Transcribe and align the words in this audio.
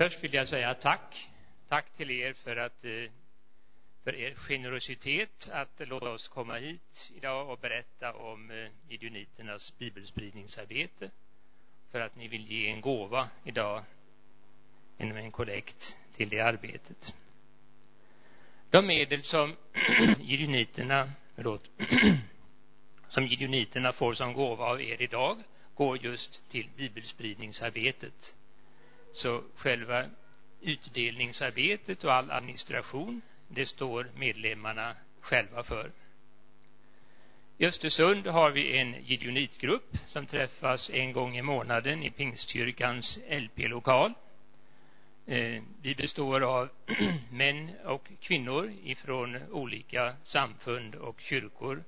Först 0.00 0.24
vill 0.24 0.34
jag 0.34 0.48
säga 0.48 0.74
tack. 0.74 1.30
Tack 1.68 1.92
till 1.92 2.10
er 2.10 2.32
för 2.32 2.56
att 2.56 2.84
eh, 2.84 3.10
för 4.04 4.14
er 4.14 4.34
generositet 4.34 5.50
att 5.52 5.88
låta 5.88 6.10
oss 6.10 6.28
komma 6.28 6.54
hit 6.54 7.12
idag 7.16 7.50
och 7.50 7.58
berätta 7.58 8.14
om 8.14 8.50
eh, 8.50 8.56
Idioniternas 8.56 8.72
Gideoniternas 8.88 9.78
bibelspridningsarbete. 9.78 11.10
För 11.90 12.00
att 12.00 12.16
ni 12.16 12.28
vill 12.28 12.46
ge 12.46 12.70
en 12.70 12.80
gåva 12.80 13.28
idag 13.44 13.82
genom 14.98 15.16
en 15.16 15.32
kollekt 15.32 15.98
till 16.14 16.28
det 16.28 16.40
arbetet. 16.40 17.14
De 18.70 18.86
medel 18.86 19.22
som 19.22 19.56
Gideoniterna, 20.20 21.12
förlåt, 21.34 21.70
som 23.08 23.26
Gideoniterna 23.26 23.92
får 23.92 24.14
som 24.14 24.32
gåva 24.32 24.64
av 24.64 24.82
er 24.82 25.02
idag 25.02 25.42
går 25.74 26.04
just 26.04 26.50
till 26.50 26.68
bibelspridningsarbetet. 26.76 28.36
Så 29.12 29.42
själva 29.56 30.04
utdelningsarbetet 30.60 32.04
och 32.04 32.12
all 32.12 32.30
administration, 32.30 33.22
det 33.48 33.66
står 33.66 34.10
medlemmarna 34.14 34.94
själva 35.20 35.62
för. 35.62 35.90
I 37.58 37.66
Östersund 37.66 38.26
har 38.26 38.50
vi 38.50 38.76
en 38.78 39.04
gideonitgrupp 39.04 39.96
som 40.08 40.26
träffas 40.26 40.90
en 40.90 41.12
gång 41.12 41.36
i 41.36 41.42
månaden 41.42 42.02
i 42.02 42.10
Pingstkyrkans 42.10 43.18
LP-lokal. 43.30 44.12
Eh, 45.26 45.62
vi 45.82 45.94
består 45.94 46.40
av 46.40 46.68
män 47.30 47.70
och 47.84 48.08
kvinnor 48.20 48.72
ifrån 48.84 49.36
olika 49.50 50.16
samfund 50.22 50.94
och 50.94 51.20
kyrkor 51.20 51.84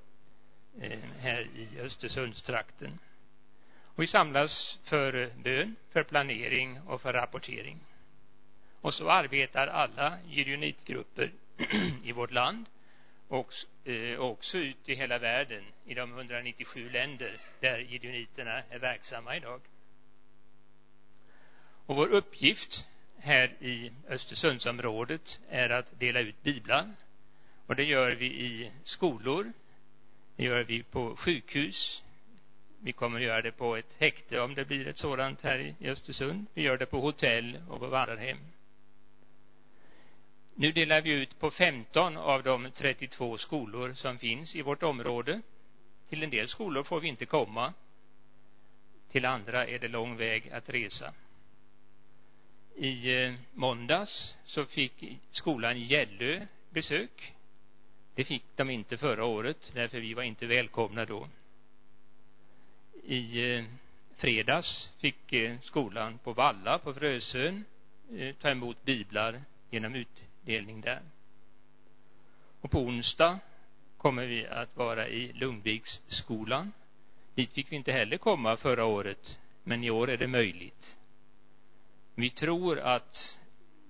eh, 0.81 0.99
här 1.19 1.47
i 1.55 1.79
Östersundstrakten. 1.79 2.99
Och 3.95 4.03
vi 4.03 4.07
samlas 4.07 4.79
för 4.83 5.31
bön, 5.43 5.75
för 5.89 6.03
planering 6.03 6.81
och 6.81 7.01
för 7.01 7.13
rapportering. 7.13 7.79
Och 8.81 8.93
så 8.93 9.09
arbetar 9.09 9.67
alla 9.67 10.17
gideonitgrupper 10.29 11.31
i 12.03 12.11
vårt 12.11 12.31
land 12.31 12.65
eh, 13.83 14.15
och 14.19 14.31
också 14.31 14.57
ut 14.57 14.89
i 14.89 14.95
hela 14.95 15.17
världen 15.17 15.63
i 15.85 15.93
de 15.93 16.17
197 16.17 16.89
länder 16.89 17.31
där 17.59 17.79
gideoniterna 17.79 18.63
är 18.69 18.79
verksamma 18.79 19.35
idag. 19.35 19.61
Och 21.85 21.95
vår 21.95 22.07
uppgift 22.07 22.87
här 23.17 23.53
i 23.59 23.91
Östersundsområdet 24.07 25.39
är 25.49 25.69
att 25.69 25.99
dela 25.99 26.19
ut 26.19 26.43
biblar. 26.43 26.89
Och 27.65 27.75
det 27.75 27.83
gör 27.83 28.11
vi 28.11 28.25
i 28.25 28.71
skolor, 28.83 29.53
det 30.35 30.43
gör 30.43 30.63
vi 30.63 30.83
på 30.83 31.15
sjukhus, 31.15 32.03
vi 32.83 32.91
kommer 32.91 33.19
att 33.19 33.25
göra 33.25 33.41
det 33.41 33.51
på 33.51 33.75
ett 33.75 33.95
häkte 33.99 34.39
om 34.39 34.55
det 34.55 34.65
blir 34.65 34.87
ett 34.87 34.97
sådant 34.97 35.41
här 35.41 35.75
i 35.79 35.89
Östersund. 35.89 36.45
Vi 36.53 36.61
gör 36.61 36.77
det 36.77 36.85
på 36.85 36.99
hotell 36.99 37.59
och 37.69 37.79
på 37.79 37.87
vandrarhem. 37.87 38.37
Nu 40.55 40.71
delar 40.71 41.01
vi 41.01 41.11
ut 41.11 41.39
på 41.39 41.51
15 41.51 42.17
av 42.17 42.43
de 42.43 42.71
32 42.71 43.37
skolor 43.37 43.93
som 43.93 44.17
finns 44.17 44.55
i 44.55 44.61
vårt 44.61 44.83
område. 44.83 45.41
Till 46.09 46.23
en 46.23 46.29
del 46.29 46.47
skolor 46.47 46.83
får 46.83 46.99
vi 46.99 47.07
inte 47.07 47.25
komma. 47.25 47.73
Till 49.11 49.25
andra 49.25 49.67
är 49.67 49.79
det 49.79 49.87
lång 49.87 50.17
väg 50.17 50.49
att 50.49 50.69
resa. 50.69 51.13
I 52.75 53.23
eh, 53.23 53.33
måndags 53.51 54.35
så 54.45 54.65
fick 54.65 55.19
skolan 55.31 55.79
Gällö 55.79 56.45
besök. 56.69 57.33
Det 58.15 58.23
fick 58.23 58.45
de 58.55 58.69
inte 58.69 58.97
förra 58.97 59.25
året, 59.25 59.71
därför 59.73 59.99
vi 59.99 60.13
var 60.13 60.23
inte 60.23 60.45
välkomna 60.45 61.05
då. 61.05 61.27
I 63.05 63.55
eh, 63.55 63.63
fredags 64.15 64.91
fick 64.97 65.33
eh, 65.33 65.59
skolan 65.61 66.17
på 66.17 66.33
Valla 66.33 66.79
på 66.79 66.93
Frösön 66.93 67.65
eh, 68.15 68.35
ta 68.35 68.49
emot 68.49 68.83
biblar 68.83 69.41
genom 69.69 69.95
utdelning 69.95 70.81
där. 70.81 71.01
Och 72.61 72.71
på 72.71 72.79
onsdag 72.79 73.39
kommer 73.97 74.25
vi 74.25 74.47
att 74.47 74.77
vara 74.77 75.07
i 75.07 75.33
Lundviksskolan. 75.33 76.71
Dit 77.35 77.53
fick 77.53 77.71
vi 77.71 77.75
inte 77.75 77.91
heller 77.91 78.17
komma 78.17 78.57
förra 78.57 78.85
året, 78.85 79.39
men 79.63 79.83
i 79.83 79.89
år 79.89 80.09
är 80.09 80.17
det 80.17 80.27
möjligt. 80.27 80.97
Vi 82.15 82.29
tror 82.29 82.79
att 82.79 83.39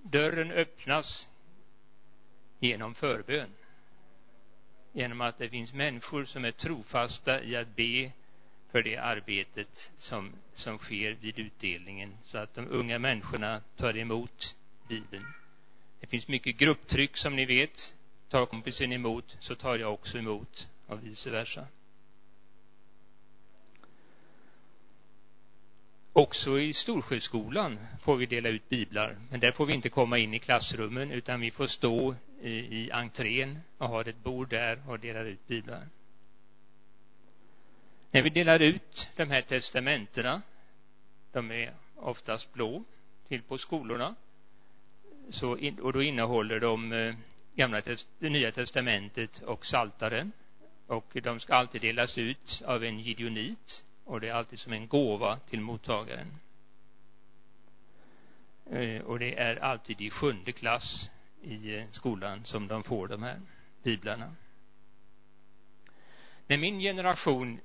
dörren 0.02 0.50
öppnas 0.50 1.28
genom 2.58 2.94
förbön. 2.94 3.50
Genom 4.92 5.20
att 5.20 5.38
det 5.38 5.48
finns 5.48 5.72
människor 5.72 6.24
som 6.24 6.44
är 6.44 6.50
trofasta 6.50 7.42
i 7.42 7.56
att 7.56 7.76
be 7.76 8.12
för 8.74 8.82
det 8.82 8.96
arbetet 8.96 9.92
som, 9.96 10.32
som 10.54 10.78
sker 10.78 11.16
vid 11.20 11.38
utdelningen 11.38 12.12
så 12.22 12.38
att 12.38 12.54
de 12.54 12.68
unga 12.70 12.98
människorna 12.98 13.60
tar 13.76 13.96
emot 13.96 14.56
Bibeln. 14.88 15.26
Det 16.00 16.06
finns 16.06 16.28
mycket 16.28 16.56
grupptryck 16.56 17.16
som 17.16 17.36
ni 17.36 17.44
vet. 17.44 17.94
Tar 18.28 18.46
kompisen 18.46 18.92
emot 18.92 19.36
så 19.40 19.54
tar 19.54 19.78
jag 19.78 19.92
också 19.92 20.18
emot 20.18 20.68
och 20.86 21.06
vice 21.06 21.30
versa. 21.30 21.66
Också 26.12 26.60
i 26.60 26.72
Storsjöskolan 26.72 27.78
får 28.02 28.16
vi 28.16 28.26
dela 28.26 28.48
ut 28.48 28.68
biblar, 28.68 29.16
men 29.30 29.40
där 29.40 29.52
får 29.52 29.66
vi 29.66 29.72
inte 29.72 29.88
komma 29.88 30.18
in 30.18 30.34
i 30.34 30.38
klassrummen 30.38 31.10
utan 31.10 31.40
vi 31.40 31.50
får 31.50 31.66
stå 31.66 32.14
i, 32.42 32.50
i 32.50 32.90
entrén 32.90 33.60
och 33.78 33.88
ha 33.88 34.00
ett 34.00 34.22
bord 34.22 34.48
där 34.48 34.82
och 34.88 35.00
dela 35.00 35.20
ut 35.20 35.46
biblar. 35.46 35.88
När 38.14 38.22
vi 38.22 38.30
delar 38.30 38.60
ut 38.60 39.10
de 39.16 39.30
här 39.30 39.42
testamentena, 39.42 40.42
de 41.32 41.50
är 41.50 41.74
oftast 41.96 42.52
blå, 42.52 42.84
till 43.28 43.42
på 43.42 43.58
skolorna, 43.58 44.14
så 45.30 45.58
och 45.82 45.92
då 45.92 46.02
innehåller 46.02 46.60
de 46.60 46.92
eh, 46.92 47.14
gamla 47.54 47.80
det 48.18 48.30
nya 48.30 48.52
testamentet 48.52 49.42
och 49.42 49.66
saltaren 49.66 50.32
och 50.86 51.16
de 51.22 51.40
ska 51.40 51.54
alltid 51.54 51.80
delas 51.80 52.18
ut 52.18 52.62
av 52.66 52.84
en 52.84 52.98
gideonit 52.98 53.84
och 54.04 54.20
det 54.20 54.28
är 54.28 54.34
alltid 54.34 54.58
som 54.58 54.72
en 54.72 54.88
gåva 54.88 55.38
till 55.38 55.60
mottagaren. 55.60 56.38
Eh, 58.70 59.02
och 59.02 59.18
det 59.18 59.38
är 59.38 59.56
alltid 59.56 60.00
i 60.00 60.10
sjunde 60.10 60.52
klass 60.52 61.10
i 61.42 61.76
eh, 61.76 61.84
skolan 61.90 62.44
som 62.44 62.68
de 62.68 62.82
får 62.82 63.08
de 63.08 63.22
här 63.22 63.40
biblarna. 63.82 64.34
När 66.46 66.56
min 66.56 66.78
generation 66.78 67.60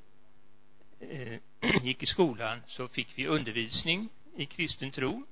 Eh, 1.00 1.40
gick 1.84 2.04
i 2.04 2.06
skolan 2.06 2.62
så 2.68 2.88
fick 2.88 3.08
vi 3.16 3.28
undervisning 3.28 4.10
i 4.36 4.46
kristen 4.46 4.92
tro. 4.92 5.24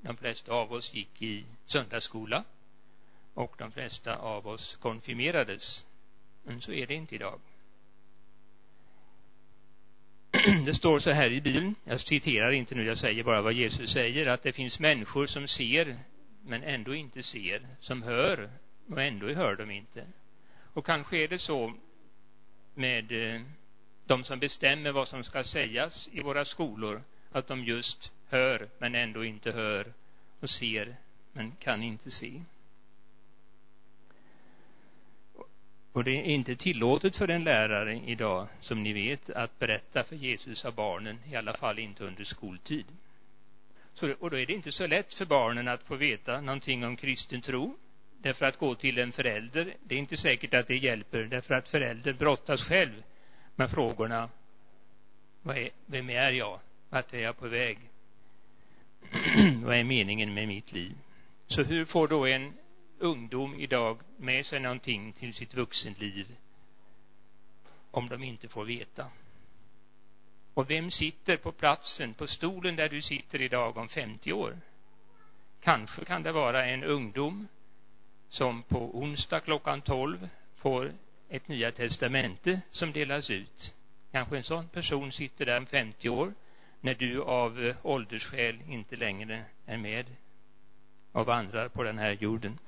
De 0.00 0.16
flesta 0.16 0.52
av 0.52 0.72
oss 0.72 0.94
gick 0.94 1.22
i 1.22 1.44
söndagsskola 1.66 2.44
och 3.34 3.54
de 3.58 3.72
flesta 3.72 4.16
av 4.16 4.46
oss 4.46 4.76
konfirmerades. 4.76 5.86
Men 6.42 6.60
så 6.60 6.72
är 6.72 6.86
det 6.86 6.94
inte 6.94 7.14
idag. 7.14 7.40
det 10.64 10.74
står 10.74 10.98
så 10.98 11.10
här 11.10 11.30
i 11.32 11.40
Bibeln, 11.40 11.74
jag 11.84 12.00
citerar 12.00 12.52
inte 12.52 12.74
nu, 12.74 12.84
jag 12.84 12.98
säger 12.98 13.22
bara 13.22 13.42
vad 13.42 13.52
Jesus 13.52 13.90
säger, 13.90 14.26
att 14.26 14.42
det 14.42 14.52
finns 14.52 14.80
människor 14.80 15.26
som 15.26 15.48
ser 15.48 15.98
men 16.44 16.62
ändå 16.62 16.94
inte 16.94 17.22
ser, 17.22 17.66
som 17.80 18.02
hör 18.02 18.50
och 18.88 19.02
ändå 19.02 19.28
hör 19.28 19.56
de 19.56 19.70
inte. 19.70 20.06
Och 20.74 20.86
kanske 20.86 21.16
är 21.16 21.28
det 21.28 21.38
så 21.38 21.74
med 22.74 23.12
eh, 23.12 23.40
de 24.12 24.24
som 24.24 24.38
bestämmer 24.38 24.92
vad 24.92 25.08
som 25.08 25.24
ska 25.24 25.44
sägas 25.44 26.08
i 26.12 26.20
våra 26.20 26.44
skolor, 26.44 27.02
att 27.30 27.46
de 27.46 27.64
just 27.64 28.12
hör 28.28 28.68
men 28.78 28.94
ändå 28.94 29.24
inte 29.24 29.52
hör 29.52 29.92
och 30.40 30.50
ser 30.50 30.96
men 31.32 31.52
kan 31.52 31.82
inte 31.82 32.10
se. 32.10 32.42
Och 35.92 36.04
det 36.04 36.10
är 36.10 36.24
inte 36.24 36.56
tillåtet 36.56 37.16
för 37.16 37.30
en 37.30 37.44
lärare 37.44 38.00
idag, 38.06 38.46
som 38.60 38.82
ni 38.82 38.92
vet, 38.92 39.30
att 39.30 39.58
berätta 39.58 40.04
för 40.04 40.16
Jesus 40.16 40.64
av 40.64 40.74
barnen, 40.74 41.18
i 41.30 41.36
alla 41.36 41.52
fall 41.52 41.78
inte 41.78 42.04
under 42.04 42.24
skoltid. 42.24 42.86
Så, 43.94 44.14
och 44.20 44.30
då 44.30 44.38
är 44.38 44.46
det 44.46 44.52
inte 44.52 44.72
så 44.72 44.86
lätt 44.86 45.14
för 45.14 45.24
barnen 45.24 45.68
att 45.68 45.82
få 45.82 45.96
veta 45.96 46.40
någonting 46.40 46.84
om 46.84 46.96
kristen 46.96 47.42
tro. 47.42 47.76
Därför 48.18 48.46
att 48.46 48.58
gå 48.58 48.74
till 48.74 48.98
en 48.98 49.12
förälder, 49.12 49.74
det 49.82 49.94
är 49.94 49.98
inte 49.98 50.16
säkert 50.16 50.54
att 50.54 50.66
det 50.66 50.76
hjälper, 50.76 51.24
därför 51.24 51.54
att 51.54 51.68
föräldern 51.68 52.16
brottas 52.16 52.64
själv 52.64 53.02
med 53.56 53.70
frågorna. 53.70 54.28
Vad 55.42 55.56
är, 55.56 55.70
vem 55.86 56.10
är 56.10 56.30
jag? 56.30 56.60
Vart 56.88 57.14
är 57.14 57.18
jag 57.18 57.38
på 57.38 57.48
väg? 57.48 57.78
vad 59.64 59.76
är 59.76 59.84
meningen 59.84 60.34
med 60.34 60.48
mitt 60.48 60.72
liv? 60.72 60.94
Så 61.46 61.62
hur 61.62 61.84
får 61.84 62.08
då 62.08 62.26
en 62.26 62.52
ungdom 62.98 63.54
idag 63.54 63.98
med 64.16 64.46
sig 64.46 64.60
någonting 64.60 65.12
till 65.12 65.34
sitt 65.34 65.54
vuxenliv 65.54 66.36
om 67.90 68.08
de 68.08 68.22
inte 68.22 68.48
får 68.48 68.64
veta. 68.64 69.06
Och 70.54 70.70
vem 70.70 70.90
sitter 70.90 71.36
på 71.36 71.52
platsen, 71.52 72.14
på 72.14 72.26
stolen 72.26 72.76
där 72.76 72.88
du 72.88 73.02
sitter 73.02 73.40
idag 73.40 73.76
om 73.76 73.88
50 73.88 74.32
år? 74.32 74.58
Kanske 75.60 76.04
kan 76.04 76.22
det 76.22 76.32
vara 76.32 76.66
en 76.66 76.84
ungdom 76.84 77.48
som 78.28 78.62
på 78.62 78.98
onsdag 78.98 79.40
klockan 79.40 79.80
12 79.80 80.28
får 80.56 80.92
ett 81.32 81.48
nya 81.48 81.72
testamente 81.72 82.60
som 82.70 82.92
delas 82.92 83.30
ut. 83.30 83.74
Kanske 84.12 84.36
en 84.36 84.44
sån 84.44 84.68
person 84.68 85.12
sitter 85.12 85.46
där 85.46 85.58
om 85.58 85.66
50 85.66 86.08
år 86.08 86.34
när 86.80 86.94
du 86.94 87.22
av 87.22 87.64
eh, 87.64 87.76
åldersskäl 87.82 88.58
inte 88.68 88.96
längre 88.96 89.44
är 89.66 89.76
med 89.76 90.06
och 91.12 91.26
vandrar 91.26 91.68
på 91.68 91.82
den 91.82 91.98
här 91.98 92.12
jorden. 92.20 92.58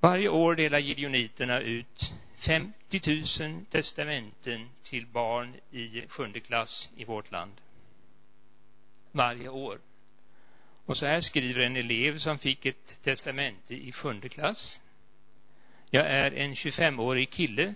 Varje 0.00 0.28
år 0.28 0.54
delar 0.54 0.78
gideoniterna 0.78 1.60
ut 1.60 2.14
50 2.36 3.44
000 3.44 3.64
testamenten 3.70 4.68
till 4.82 5.06
barn 5.06 5.54
i 5.70 6.06
sjunde 6.08 6.40
klass 6.40 6.90
i 6.96 7.04
vårt 7.04 7.30
land. 7.30 7.60
Varje 9.12 9.48
år. 9.48 9.78
Och 10.84 10.96
så 10.96 11.06
här 11.06 11.20
skriver 11.20 11.60
en 11.60 11.76
elev 11.76 12.18
som 12.18 12.38
fick 12.38 12.66
ett 12.66 13.02
testamente 13.02 13.74
i 13.74 13.92
sjunde 13.92 14.28
klass. 14.28 14.80
Jag 15.90 16.06
är 16.06 16.32
en 16.32 16.54
25-årig 16.54 17.30
kille 17.30 17.74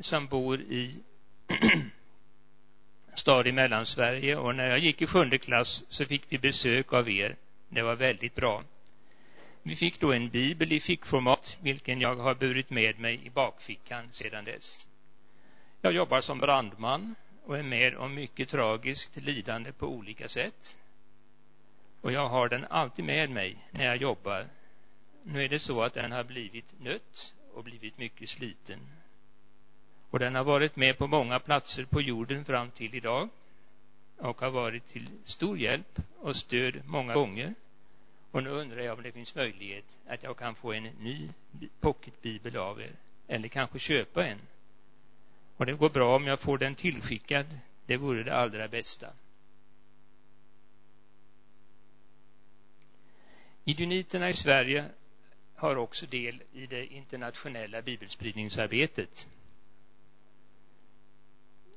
som 0.00 0.26
bor 0.26 0.60
i 0.60 1.00
stad 3.14 3.46
i 3.46 3.52
Mellansverige 3.52 4.36
och 4.36 4.54
när 4.54 4.68
jag 4.68 4.78
gick 4.78 5.02
i 5.02 5.06
sjunde 5.06 5.38
klass 5.38 5.84
så 5.88 6.04
fick 6.04 6.22
vi 6.28 6.38
besök 6.38 6.92
av 6.92 7.10
er. 7.10 7.36
Det 7.68 7.82
var 7.82 7.96
väldigt 7.96 8.34
bra. 8.34 8.62
Vi 9.62 9.76
fick 9.76 10.00
då 10.00 10.12
en 10.12 10.28
bibel 10.28 10.72
i 10.72 10.80
fickformat, 10.80 11.58
vilken 11.60 12.00
jag 12.00 12.16
har 12.16 12.34
burit 12.34 12.70
med 12.70 12.98
mig 12.98 13.26
i 13.26 13.30
bakfickan 13.30 14.08
sedan 14.10 14.44
dess. 14.44 14.86
Jag 15.80 15.92
jobbar 15.92 16.20
som 16.20 16.38
brandman 16.38 17.14
och 17.44 17.58
är 17.58 17.62
med 17.62 17.96
om 17.96 18.14
mycket 18.14 18.48
tragiskt 18.48 19.16
lidande 19.16 19.72
på 19.72 19.86
olika 19.86 20.28
sätt. 20.28 20.76
Och 22.00 22.12
jag 22.12 22.28
har 22.28 22.48
den 22.48 22.64
alltid 22.64 23.04
med 23.04 23.30
mig 23.30 23.56
när 23.70 23.84
jag 23.84 23.96
jobbar. 23.96 24.46
Nu 25.22 25.44
är 25.44 25.48
det 25.48 25.58
så 25.58 25.82
att 25.82 25.94
den 25.94 26.12
har 26.12 26.24
blivit 26.24 26.80
nött 26.80 27.34
och 27.56 27.64
blivit 27.64 27.98
mycket 27.98 28.28
sliten. 28.28 28.78
Och 30.10 30.18
den 30.18 30.34
har 30.34 30.44
varit 30.44 30.76
med 30.76 30.98
på 30.98 31.06
många 31.06 31.38
platser 31.38 31.84
på 31.84 32.00
jorden 32.00 32.44
fram 32.44 32.70
till 32.70 32.94
idag 32.94 33.28
och 34.16 34.40
har 34.40 34.50
varit 34.50 34.88
till 34.88 35.08
stor 35.24 35.58
hjälp 35.58 35.98
och 36.20 36.36
stöd 36.36 36.82
många 36.84 37.14
gånger. 37.14 37.54
Och 38.30 38.42
nu 38.42 38.50
undrar 38.50 38.80
jag 38.80 38.96
om 38.96 39.02
det 39.02 39.12
finns 39.12 39.34
möjlighet 39.34 39.84
att 40.06 40.22
jag 40.22 40.36
kan 40.36 40.54
få 40.54 40.72
en 40.72 40.84
ny 40.84 41.28
pocketbibel 41.80 42.56
av 42.56 42.80
er 42.80 42.92
eller 43.26 43.48
kanske 43.48 43.78
köpa 43.78 44.26
en. 44.26 44.38
Och 45.56 45.66
det 45.66 45.72
går 45.72 45.90
bra 45.90 46.16
om 46.16 46.26
jag 46.26 46.40
får 46.40 46.58
den 46.58 46.74
tillskickad. 46.74 47.46
Det 47.86 47.96
vore 47.96 48.22
det 48.22 48.36
allra 48.36 48.68
bästa. 48.68 49.06
Gideoniterna 53.64 54.28
i 54.28 54.32
Sverige 54.32 54.84
har 55.56 55.76
också 55.76 56.06
del 56.06 56.42
i 56.52 56.66
det 56.66 56.86
internationella 56.86 57.82
bibelspridningsarbetet. 57.82 59.28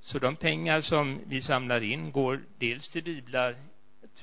Så 0.02 0.20
de 0.20 0.36
pengar 0.36 0.82
som 0.82 1.22
vi 1.26 1.42
samlar 1.42 1.84
in 1.84 2.12
går 2.12 2.42
dels 2.58 2.88
till 2.88 3.04
biblar 3.04 3.56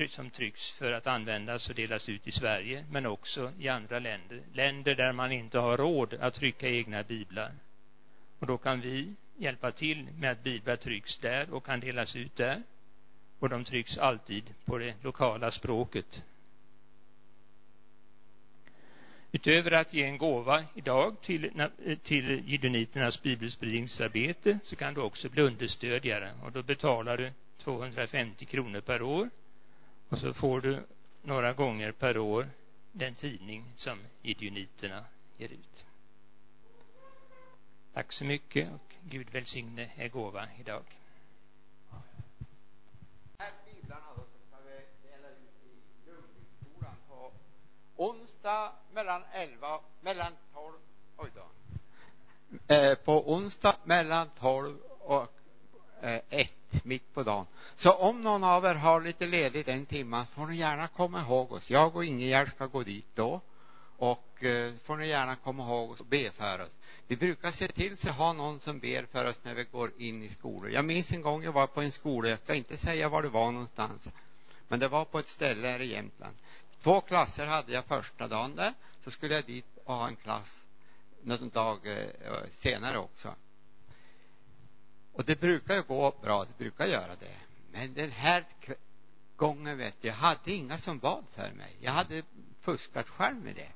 som 0.08 0.30
trycks 0.30 0.70
för 0.70 0.92
att 0.92 1.06
användas 1.06 1.68
och 1.68 1.74
delas 1.74 2.08
ut 2.08 2.26
i 2.26 2.32
Sverige 2.32 2.84
men 2.90 3.06
också 3.06 3.52
i 3.58 3.68
andra 3.68 3.98
länder. 3.98 4.40
Länder 4.52 4.94
där 4.94 5.12
man 5.12 5.32
inte 5.32 5.58
har 5.58 5.76
råd 5.76 6.14
att 6.14 6.34
trycka 6.34 6.68
egna 6.68 7.02
biblar. 7.02 7.52
Och 8.38 8.46
då 8.46 8.58
kan 8.58 8.80
vi 8.80 9.14
hjälpa 9.36 9.72
till 9.72 10.08
med 10.18 10.30
att 10.30 10.42
biblar 10.42 10.76
trycks 10.76 11.18
där 11.18 11.54
och 11.54 11.64
kan 11.64 11.80
delas 11.80 12.16
ut 12.16 12.36
där. 12.36 12.62
Och 13.38 13.48
de 13.48 13.64
trycks 13.64 13.98
alltid 13.98 14.54
på 14.64 14.78
det 14.78 14.94
lokala 15.02 15.50
språket. 15.50 16.24
Utöver 19.36 19.72
att 19.72 19.94
ge 19.94 20.02
en 20.02 20.18
gåva 20.18 20.64
idag 20.74 21.20
till, 21.20 21.60
eh, 21.60 21.98
till 21.98 22.42
Gideoniternas 22.46 23.22
bibelspridningsarbete 23.22 24.58
så 24.62 24.76
kan 24.76 24.94
du 24.94 25.00
också 25.00 25.28
bli 25.28 25.42
understödjare 25.42 26.30
och 26.42 26.52
då 26.52 26.62
betalar 26.62 27.16
du 27.16 27.32
250 27.58 28.44
kronor 28.44 28.80
per 28.80 29.02
år 29.02 29.30
och 30.08 30.18
så 30.18 30.34
får 30.34 30.60
du 30.60 30.78
några 31.22 31.52
gånger 31.52 31.92
per 31.92 32.18
år 32.18 32.48
den 32.92 33.14
tidning 33.14 33.64
som 33.74 33.98
Gideoniterna 34.22 35.04
ger 35.36 35.48
ut. 35.48 35.84
Tack 37.94 38.12
så 38.12 38.24
mycket 38.24 38.72
och 38.72 38.94
Gud 39.02 39.30
välsigne 39.30 39.90
er 39.96 40.08
gåva 40.08 40.48
idag. 40.60 40.82
Onsdag 47.96 48.72
mellan 48.92 49.22
11, 49.32 49.80
mellan 50.00 50.32
12, 50.54 50.74
oj 51.16 51.30
då. 51.34 51.46
Eh, 52.74 52.94
på 52.94 53.32
onsdag 53.32 53.76
mellan 53.84 54.28
12 54.40 54.78
och 55.00 55.32
eh, 56.00 56.20
1 56.28 56.52
mitt 56.82 57.14
på 57.14 57.22
dagen. 57.22 57.46
Så 57.76 57.92
om 57.92 58.20
någon 58.20 58.44
av 58.44 58.64
er 58.64 58.74
har 58.74 59.00
lite 59.00 59.26
ledigt 59.26 59.68
en 59.68 59.86
timme 59.86 60.26
får 60.34 60.46
ni 60.46 60.56
gärna 60.56 60.88
komma 60.88 61.20
ihåg 61.20 61.52
oss. 61.52 61.70
Jag 61.70 61.96
och 61.96 62.04
Ingegerd 62.04 62.48
ska 62.48 62.66
gå 62.66 62.82
dit 62.82 63.06
då 63.14 63.40
och 63.96 64.44
eh, 64.44 64.72
får 64.84 64.96
ni 64.96 65.08
gärna 65.08 65.36
komma 65.36 65.62
ihåg 65.62 65.90
oss 65.90 66.00
och 66.00 66.06
be 66.06 66.30
för 66.30 66.60
oss. 66.60 66.70
Vi 67.06 67.16
brukar 67.16 67.50
se 67.50 67.68
till 67.68 67.96
så 67.96 68.08
ha 68.08 68.32
någon 68.32 68.60
som 68.60 68.78
ber 68.78 69.06
för 69.12 69.28
oss 69.28 69.40
när 69.42 69.54
vi 69.54 69.64
går 69.64 69.90
in 69.98 70.22
i 70.22 70.28
skolor. 70.28 70.70
Jag 70.70 70.84
minns 70.84 71.12
en 71.12 71.22
gång 71.22 71.42
jag 71.42 71.52
var 71.52 71.66
på 71.66 71.82
en 71.82 71.92
skola, 71.92 72.28
jag 72.28 72.38
ska 72.38 72.54
inte 72.54 72.76
säga 72.76 73.08
var 73.08 73.22
det 73.22 73.28
var 73.28 73.52
någonstans, 73.52 74.08
men 74.68 74.80
det 74.80 74.88
var 74.88 75.04
på 75.04 75.18
ett 75.18 75.28
ställe 75.28 75.68
här 75.68 75.80
i 75.80 75.86
Jämtland. 75.86 76.36
Två 76.86 77.00
klasser 77.00 77.46
hade 77.46 77.72
jag 77.72 77.84
första 77.84 78.28
dagen 78.28 78.56
där. 78.56 78.74
Så 79.04 79.10
skulle 79.10 79.34
jag 79.34 79.44
dit 79.44 79.66
och 79.84 79.94
ha 79.94 80.08
en 80.08 80.16
klass 80.16 80.64
någon 81.22 81.48
dag 81.48 81.78
eh, 81.86 82.32
senare 82.50 82.98
också. 82.98 83.34
Och 85.12 85.24
det 85.24 85.40
brukar 85.40 85.74
ju 85.74 85.82
gå 85.82 86.14
bra, 86.22 86.44
det 86.44 86.58
brukar 86.58 86.86
göra 86.86 87.16
det. 87.20 87.36
Men 87.72 87.94
den 87.94 88.10
här 88.10 88.44
gången 89.36 89.78
vet 89.78 89.96
jag, 90.00 90.10
jag 90.10 90.16
hade 90.16 90.52
inga 90.52 90.78
som 90.78 90.98
bad 90.98 91.24
för 91.34 91.52
mig. 91.52 91.76
Jag 91.80 91.92
hade 91.92 92.22
fuskat 92.60 93.08
själv 93.08 93.36
med 93.36 93.54
det. 93.54 93.72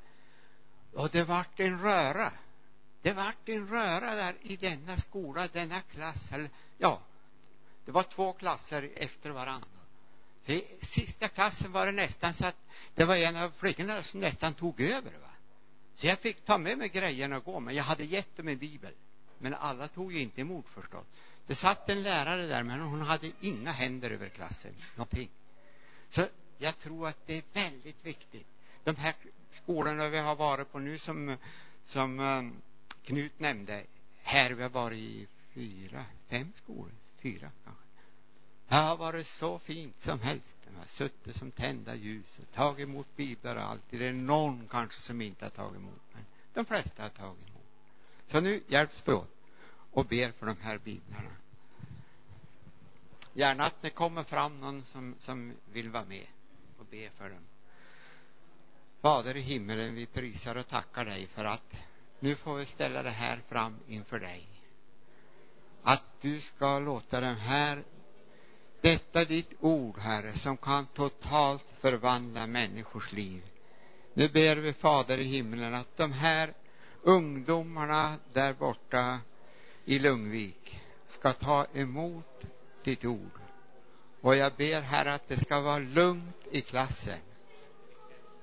Och 0.93 1.09
det 1.13 1.25
vart 1.25 1.61
en 1.61 1.83
röra. 1.83 2.33
Det 3.03 3.13
vart 3.13 3.49
en 3.49 3.69
röra 3.69 4.15
där 4.15 4.35
i 4.43 4.57
denna 4.57 4.97
skola, 4.97 5.49
denna 5.53 5.81
klass. 5.81 6.33
Eller, 6.33 6.51
ja, 6.79 7.01
det 7.85 7.93
var 7.93 8.03
två 8.03 8.33
klasser 8.33 8.91
efter 8.97 9.31
varandra. 9.31 9.80
För 10.43 10.61
sista 10.81 11.29
klassen 11.29 11.73
var 11.73 11.87
det 11.87 11.93
nästan 11.93 12.35
så 12.35 12.47
att 12.47 12.57
det 12.95 13.05
var 13.05 13.17
en 13.17 13.37
av 13.37 13.51
flickorna 13.59 14.03
som 14.03 14.21
nästan 14.21 14.55
tog 14.55 14.81
över. 14.81 15.13
Va? 15.13 15.31
Så 15.97 16.07
jag 16.07 16.19
fick 16.19 16.45
ta 16.45 16.59
med 16.59 16.79
mig 16.79 16.89
grejerna 16.89 17.37
och 17.37 17.45
gå, 17.45 17.61
men 17.61 17.75
jag 17.75 17.85
hade 17.85 18.05
gett 18.05 18.37
dem 18.37 18.49
en 18.49 18.59
bibel. 18.59 18.93
Men 19.39 19.55
alla 19.55 19.89
tog 19.89 20.13
ju 20.13 20.21
inte 20.21 20.41
emot 20.41 20.67
förstås. 20.69 21.07
Det 21.47 21.55
satt 21.55 21.91
en 21.91 22.03
lärare 22.03 22.47
där, 22.47 22.63
men 22.63 22.81
hon 22.81 23.01
hade 23.01 23.33
inga 23.41 23.73
händer 23.73 24.11
över 24.11 24.29
klassen, 24.29 24.75
någonting. 24.97 25.31
Så 26.11 26.27
jag 26.59 26.79
tror 26.79 27.09
att 27.09 27.27
det 27.27 27.37
är 27.37 27.43
väldigt 27.53 28.07
viktigt. 28.07 28.47
De 28.85 28.97
här 28.97 29.15
skolorna 29.63 30.09
vi 30.09 30.19
har 30.19 30.37
varit 30.37 30.73
på 30.73 30.79
nu 30.79 30.99
som, 30.99 31.37
som 31.87 32.21
um, 32.21 32.63
Knut 33.05 33.41
nämnde, 33.41 33.85
här 34.23 34.51
vi 34.51 34.63
har 34.63 34.71
varit 34.71 34.99
i 34.99 35.27
fyra, 35.55 36.05
fem 36.29 36.53
skolor, 36.57 36.93
fyra 37.23 37.51
kanske. 37.65 37.80
Det 38.71 38.77
har 38.77 38.97
varit 38.97 39.27
så 39.27 39.59
fint 39.59 40.03
som 40.03 40.21
helst. 40.21 40.57
De 40.65 40.77
har 40.77 40.87
suttit 40.87 41.37
som 41.37 41.51
tända 41.51 41.95
ljus 41.95 42.39
och 42.39 42.55
tagit 42.55 42.89
emot 42.89 43.17
biblar 43.17 43.57
och 43.57 43.63
allt. 43.63 43.83
Det 43.91 44.07
är 44.07 44.13
någon 44.13 44.69
kanske 44.71 45.01
som 45.01 45.21
inte 45.21 45.45
har 45.45 45.51
tagit 45.51 45.77
emot, 45.77 46.01
men 46.13 46.25
de 46.55 46.65
flesta 46.65 47.03
har 47.03 47.09
tagit 47.09 47.49
emot. 47.49 47.65
Så 48.31 48.41
nu 48.41 48.63
hjälps 48.69 49.03
vi 49.05 49.13
åt 49.13 49.37
och 49.91 50.05
ber 50.05 50.33
för 50.33 50.47
de 50.47 50.57
här 50.61 50.79
biblarna. 50.79 51.31
Gärna 53.33 53.65
att 53.65 53.83
det 53.83 53.91
kommer 53.91 54.23
fram 54.23 54.61
någon 54.61 54.85
som, 54.85 55.15
som 55.21 55.53
vill 55.73 55.91
vara 55.91 56.05
med 56.05 56.27
och 56.79 56.87
be 56.91 57.11
för 57.11 57.31
dem. 57.31 57.47
Fader 59.01 59.37
i 59.37 59.41
himmelen, 59.41 59.95
vi 59.95 60.07
prisar 60.07 60.55
och 60.55 60.69
tackar 60.69 61.05
dig 61.05 61.27
för 61.27 61.45
att 61.45 61.75
nu 62.19 62.35
får 62.35 62.55
vi 62.57 62.65
ställa 62.65 63.03
det 63.03 63.11
här 63.11 63.43
fram 63.49 63.77
inför 63.89 64.21
dig. 64.21 64.49
Att 65.83 66.05
du 66.21 66.41
ska 66.41 66.79
låta 66.79 67.21
den 67.21 67.37
här 67.37 67.85
detta 68.81 69.25
ditt 69.25 69.53
ord, 69.61 69.99
Herre, 69.99 70.33
som 70.33 70.57
kan 70.57 70.87
totalt 70.87 71.67
förvandla 71.81 72.47
människors 72.47 73.13
liv. 73.13 73.43
Nu 74.15 74.29
ber 74.29 74.57
vi, 74.57 74.73
Fader 74.73 75.19
i 75.19 75.25
himlen, 75.25 75.75
att 75.75 75.97
de 75.97 76.13
här 76.13 76.53
ungdomarna 77.03 78.17
där 78.33 78.53
borta 78.53 79.21
i 79.85 79.99
Lungvik 79.99 80.81
ska 81.09 81.33
ta 81.33 81.67
emot 81.75 82.45
ditt 82.85 83.05
ord. 83.05 83.41
Och 84.21 84.37
jag 84.37 84.53
ber, 84.53 84.81
Herre, 84.81 85.15
att 85.15 85.29
det 85.29 85.41
ska 85.41 85.61
vara 85.61 85.79
lugnt 85.79 86.47
i 86.51 86.61
klassen. 86.61 87.21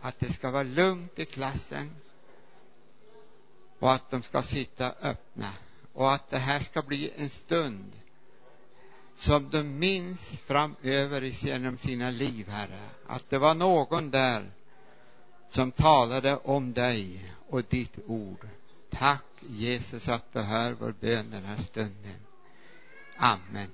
Att 0.02 0.20
det 0.20 0.32
ska 0.32 0.52
vara 0.52 0.64
lugnt 0.64 1.20
i 1.20 1.26
klassen 1.26 1.96
och 3.80 3.94
att 3.94 4.12
de 4.12 4.24
ska 4.24 4.42
sitta 4.42 4.94
öppna 5.02 5.54
och 5.94 6.14
att 6.14 6.30
det 6.30 6.38
här 6.38 6.60
ska 6.60 6.82
bli 6.82 7.12
en 7.18 7.30
stund 7.30 7.92
som 9.18 9.50
de 9.50 9.64
minns 9.64 10.30
framöver 10.30 11.22
genom 11.22 11.78
sina 11.78 12.12
liv, 12.12 12.50
Herre. 12.50 12.90
Att 13.08 13.30
det 13.30 13.38
var 13.38 13.56
någon 13.56 14.12
där 14.12 14.52
som 15.50 15.72
talade 15.72 16.38
om 16.38 16.74
dig 16.74 17.34
och 17.50 17.64
ditt 17.64 18.00
ord. 18.06 18.48
Tack 18.90 19.24
Jesus 19.40 20.10
att 20.10 20.34
du 20.34 20.40
hör 20.40 20.72
vår 20.72 20.92
bön 21.00 21.32
den 21.32 21.46
här 21.46 21.58
stunden. 21.58 22.14
Amen. 23.18 23.72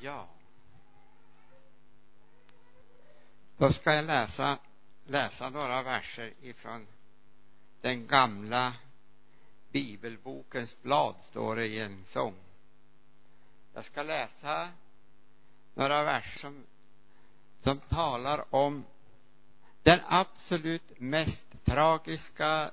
Ja. 0.00 0.28
Då 3.58 3.72
ska 3.72 3.94
jag 3.94 4.04
läsa 4.04 4.58
läsa 5.08 5.50
några 5.50 5.82
verser 5.82 6.34
ifrån 6.42 6.86
den 7.80 8.06
gamla 8.06 8.74
bibelbokens 9.72 10.82
blad, 10.82 11.14
står 11.28 11.56
det 11.56 11.66
i 11.66 11.80
en 11.80 12.04
sång. 12.04 12.34
Jag 13.74 13.84
ska 13.84 14.02
läsa 14.02 14.68
några 15.74 16.04
verser 16.04 16.38
som, 16.38 16.64
som 17.62 17.78
talar 17.78 18.44
om 18.54 18.84
den 19.82 20.00
absolut 20.08 21.00
mest 21.00 21.46
tragiska 21.64 22.70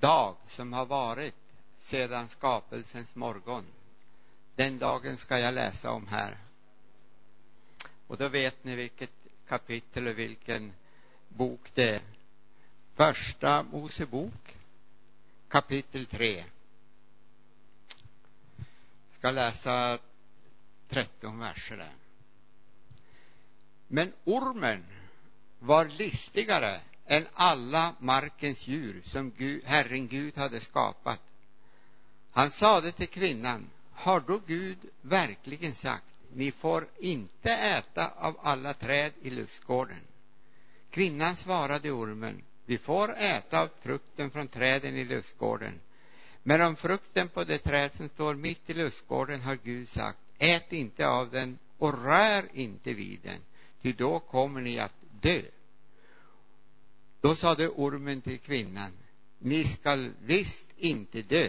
dag 0.00 0.36
som 0.48 0.72
har 0.72 0.86
varit 0.86 1.34
sedan 1.78 2.28
skapelsens 2.28 3.14
morgon. 3.14 3.64
Den 4.56 4.78
dagen 4.78 5.16
ska 5.16 5.38
jag 5.38 5.54
läsa 5.54 5.90
om 5.92 6.06
här. 6.06 6.38
Och 8.06 8.16
då 8.16 8.28
vet 8.28 8.64
ni 8.64 8.76
vilket 8.76 9.12
kapitel 9.48 10.06
och 10.06 10.18
vilken 10.18 10.72
bok 11.38 11.70
det 11.74 11.94
är. 11.94 12.00
Första 12.94 13.62
Mosebok, 13.62 14.56
kapitel 15.48 16.06
3. 16.06 16.44
Ska 19.12 19.30
läsa 19.30 19.98
13 20.88 21.38
verser 21.38 21.76
där. 21.76 21.94
Men 23.88 24.12
ormen 24.24 24.84
var 25.58 25.84
listigare 25.84 26.80
än 27.06 27.26
alla 27.34 27.94
markens 27.98 28.68
djur 28.68 29.02
som 29.04 29.30
Gud, 29.30 29.64
Herren 29.64 30.08
Gud 30.08 30.38
hade 30.38 30.60
skapat. 30.60 31.20
Han 32.30 32.50
sade 32.50 32.92
till 32.92 33.08
kvinnan, 33.08 33.70
har 33.92 34.20
då 34.20 34.40
Gud 34.46 34.78
verkligen 35.02 35.74
sagt, 35.74 36.04
ni 36.32 36.52
får 36.52 36.86
inte 36.98 37.52
äta 37.52 38.10
av 38.16 38.38
alla 38.42 38.74
träd 38.74 39.12
i 39.22 39.30
lustgården? 39.30 40.00
Kvinnan 40.98 41.36
svarade 41.36 41.90
ormen, 41.90 42.42
vi 42.66 42.78
får 42.78 43.14
äta 43.16 43.62
av 43.62 43.68
frukten 43.80 44.30
från 44.30 44.48
träden 44.48 44.96
i 44.96 45.04
lustgården. 45.04 45.80
Men 46.42 46.60
om 46.60 46.76
frukten 46.76 47.28
på 47.28 47.44
det 47.44 47.58
träd 47.58 47.90
som 47.96 48.08
står 48.08 48.34
mitt 48.34 48.70
i 48.70 48.74
lustgården 48.74 49.40
har 49.40 49.58
Gud 49.64 49.88
sagt, 49.88 50.18
ät 50.38 50.72
inte 50.72 51.08
av 51.08 51.30
den 51.30 51.58
och 51.78 52.04
rör 52.04 52.44
inte 52.52 52.92
vid 52.92 53.20
den, 53.22 53.40
ty 53.82 53.92
då 53.92 54.18
kommer 54.18 54.60
ni 54.60 54.78
att 54.78 54.94
dö. 55.20 55.40
Då 57.20 57.34
sade 57.34 57.68
ormen 57.68 58.20
till 58.20 58.38
kvinnan, 58.38 58.92
ni 59.38 59.64
skall 59.64 60.10
visst 60.22 60.66
inte 60.76 61.22
dö, 61.22 61.48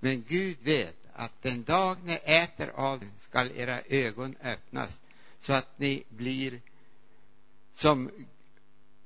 men 0.00 0.24
Gud 0.28 0.56
vet 0.62 0.96
att 1.12 1.42
den 1.42 1.62
dag 1.62 1.96
ni 2.04 2.18
äter 2.24 2.70
av 2.74 3.00
den 3.00 3.12
skall 3.18 3.52
era 3.56 3.80
ögon 3.80 4.36
öppnas 4.42 5.00
så 5.40 5.52
att 5.52 5.78
ni 5.78 6.04
blir 6.08 6.60
som 7.74 8.10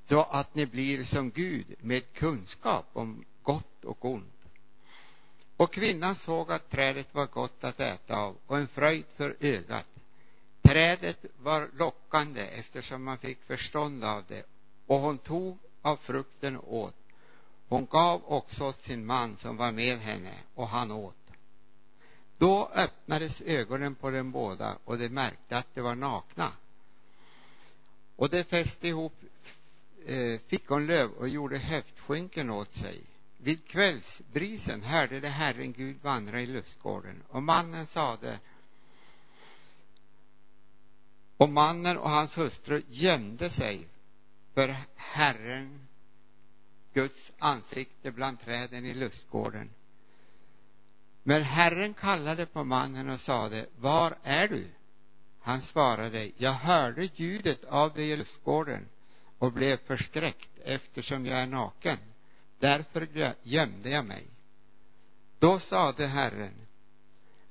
så 0.08 0.22
att 0.22 0.54
ni 0.54 0.66
blir 0.66 1.04
som 1.04 1.30
Gud 1.30 1.74
med 1.80 2.12
kunskap 2.12 2.86
om 2.92 3.24
gott 3.42 3.84
och 3.84 4.04
ont. 4.04 4.34
Och 5.56 5.72
kvinnan 5.72 6.14
såg 6.14 6.52
att 6.52 6.70
trädet 6.70 7.14
var 7.14 7.26
gott 7.26 7.64
att 7.64 7.80
äta 7.80 8.16
av 8.16 8.36
och 8.46 8.58
en 8.58 8.68
fröjd 8.68 9.04
för 9.16 9.36
ögat. 9.40 9.86
Trädet 10.62 11.24
var 11.42 11.68
lockande 11.76 12.40
eftersom 12.40 13.04
man 13.04 13.18
fick 13.18 13.42
förstånd 13.42 14.04
av 14.04 14.22
det 14.28 14.42
och 14.86 14.98
hon 14.98 15.18
tog 15.18 15.58
av 15.82 15.96
frukten 15.96 16.56
och 16.56 16.76
åt. 16.76 16.94
Hon 17.68 17.86
gav 17.86 18.22
också 18.24 18.64
åt 18.64 18.80
sin 18.80 19.06
man 19.06 19.36
som 19.36 19.56
var 19.56 19.72
med 19.72 19.98
henne 19.98 20.34
och 20.54 20.68
han 20.68 20.90
åt. 20.90 21.14
Då 22.38 22.70
öppnades 22.74 23.40
ögonen 23.40 23.94
på 23.94 24.10
dem 24.10 24.30
båda 24.32 24.78
och 24.84 24.98
de 24.98 25.08
märkte 25.08 25.58
att 25.58 25.74
de 25.74 25.80
var 25.80 25.94
nakna. 25.94 26.52
Och 28.16 28.30
de 28.30 28.44
fäste 28.44 28.88
ihop 28.88 29.14
eh, 30.06 30.40
fikonlöv 30.46 31.10
och 31.10 31.28
gjorde 31.28 31.58
höftskynken 31.58 32.50
åt 32.50 32.74
sig. 32.74 33.00
Vid 33.38 33.66
kvällsbrisen 33.66 34.82
hörde 34.82 35.20
de 35.20 35.28
Herren 35.28 35.72
Gud 35.72 35.96
vandra 36.02 36.40
i 36.40 36.46
lustgården 36.46 37.22
och 37.28 37.42
mannen 37.42 37.86
sade 37.86 38.38
och 41.36 41.48
mannen 41.48 41.98
och 41.98 42.10
hans 42.10 42.38
hustru 42.38 42.82
gömde 42.88 43.50
sig 43.50 43.88
för 44.54 44.74
Herren 44.96 45.86
Guds 46.92 47.32
ansikte 47.38 48.12
bland 48.12 48.40
träden 48.40 48.84
i 48.84 48.94
lustgården. 48.94 49.70
Men 51.22 51.42
Herren 51.42 51.94
kallade 51.94 52.46
på 52.46 52.64
mannen 52.64 53.10
och 53.10 53.20
sade, 53.20 53.66
var 53.76 54.16
är 54.22 54.48
du? 54.48 54.66
Han 55.40 55.62
svarade, 55.62 56.30
jag 56.36 56.52
hörde 56.52 57.08
ljudet 57.14 57.64
av 57.64 57.94
dig 57.94 58.10
i 58.10 58.16
lustgården 58.16 58.88
och 59.38 59.52
blev 59.52 59.76
förskräckt 59.76 60.50
eftersom 60.64 61.26
jag 61.26 61.38
är 61.38 61.46
naken. 61.46 61.98
Därför 62.58 63.08
gömde 63.42 63.90
jag 63.90 64.04
mig. 64.04 64.26
Då 65.38 65.58
sade 65.58 66.06
Herren, 66.06 66.54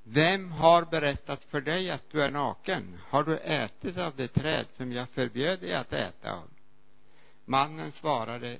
vem 0.04 0.52
har 0.52 0.86
berättat 0.86 1.44
för 1.44 1.62
dig 1.62 1.92
att 1.92 2.10
du 2.12 2.24
är 2.24 2.32
naken? 2.32 3.00
Har 3.10 3.24
du 3.24 3.38
ätit 3.38 3.98
av 3.98 4.13
det 4.16 4.28
träd 4.28 4.66
som 4.78 4.92
jag 4.92 5.10
förbjöd 5.10 5.60
dig 5.60 5.74
att 5.74 5.94
äta 5.94 6.34
av? 6.34 6.50
Mannen 7.46 7.92
svarade, 7.92 8.58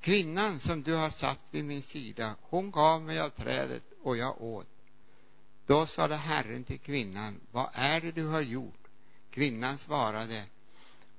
kvinnan 0.00 0.60
som 0.60 0.82
du 0.82 0.94
har 0.94 1.10
satt 1.10 1.40
vid 1.50 1.64
min 1.64 1.82
sida, 1.82 2.34
hon 2.42 2.70
gav 2.70 3.02
mig 3.02 3.20
av 3.20 3.28
trädet 3.28 3.82
och 4.02 4.16
jag 4.16 4.42
åt. 4.42 4.66
Då 5.66 5.86
sade 5.86 6.16
Herren 6.16 6.64
till 6.64 6.80
kvinnan, 6.80 7.40
vad 7.50 7.68
är 7.72 8.00
det 8.00 8.12
du 8.12 8.26
har 8.26 8.40
gjort? 8.40 8.88
Kvinnan 9.30 9.78
svarade, 9.78 10.44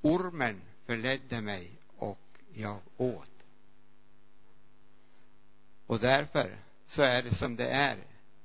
ormen 0.02 0.62
förledde 0.88 1.42
mig 1.42 1.72
och 1.98 2.20
jag 2.54 2.80
åt. 2.98 3.32
Och 5.88 6.00
därför 6.00 6.58
så 6.86 7.02
är 7.02 7.24
det 7.24 7.36
som 7.36 7.56
det 7.56 7.70
är 7.70 7.98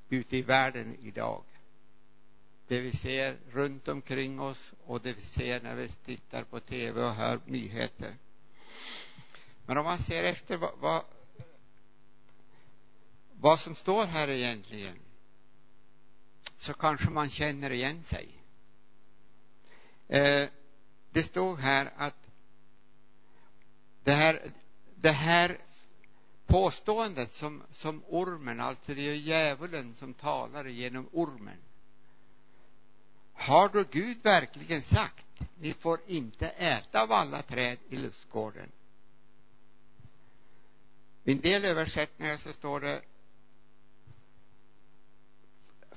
ute 0.09 0.37
i 0.37 0.43
världen 0.43 0.97
idag. 1.03 1.45
Det 2.69 2.81
vi 2.81 2.93
ser 2.93 3.37
runt 3.51 3.89
omkring 3.89 4.41
oss 4.41 4.73
och 4.87 5.01
det 5.01 5.13
vi 5.13 5.21
ser 5.21 5.61
när 5.61 5.75
vi 5.75 5.89
tittar 5.89 6.45
på 6.45 6.61
tv 6.61 7.05
och 7.05 7.15
hör 7.15 7.41
nyheter. 7.47 8.15
Men 9.67 9.79
om 9.79 9.85
man 9.85 9.99
ser 9.99 10.25
efter 10.25 10.57
vad, 10.57 10.79
vad, 10.79 11.05
vad 13.33 13.61
som 13.61 13.75
står 13.75 14.07
här 14.07 14.29
egentligen 14.29 14.99
så 16.59 16.75
kanske 16.75 17.11
man 17.11 17.31
känner 17.31 17.71
igen 17.71 18.05
sig. 18.05 18.29
Eh, 20.09 20.49
det 21.11 21.23
stod 21.23 21.59
här 21.59 21.93
att 21.97 22.22
det 24.05 24.13
här, 24.13 24.53
det 24.95 25.11
här 25.11 25.59
påståendet 26.47 27.33
som, 27.33 27.63
som 27.73 28.03
ormen, 28.09 28.61
alltså 28.61 28.95
det 28.95 29.11
är 29.11 29.15
djävulen 29.15 29.95
som 29.95 30.15
talar 30.15 30.65
genom 30.65 31.09
ormen. 31.13 31.59
Har 33.33 33.69
då 33.69 33.85
Gud 33.91 34.23
verkligen 34.23 34.83
sagt, 34.83 35.27
ni 35.61 35.73
får 35.73 36.01
inte 36.07 36.49
äta 36.49 37.03
av 37.03 37.13
alla 37.13 37.43
träd 37.43 37.79
i 37.89 37.97
lustgården? 37.97 38.69
I 41.25 41.33
en 41.33 41.41
del 41.41 41.65
översättningar 41.65 42.37
så 42.37 42.53
står 42.53 42.81
det 42.81 43.03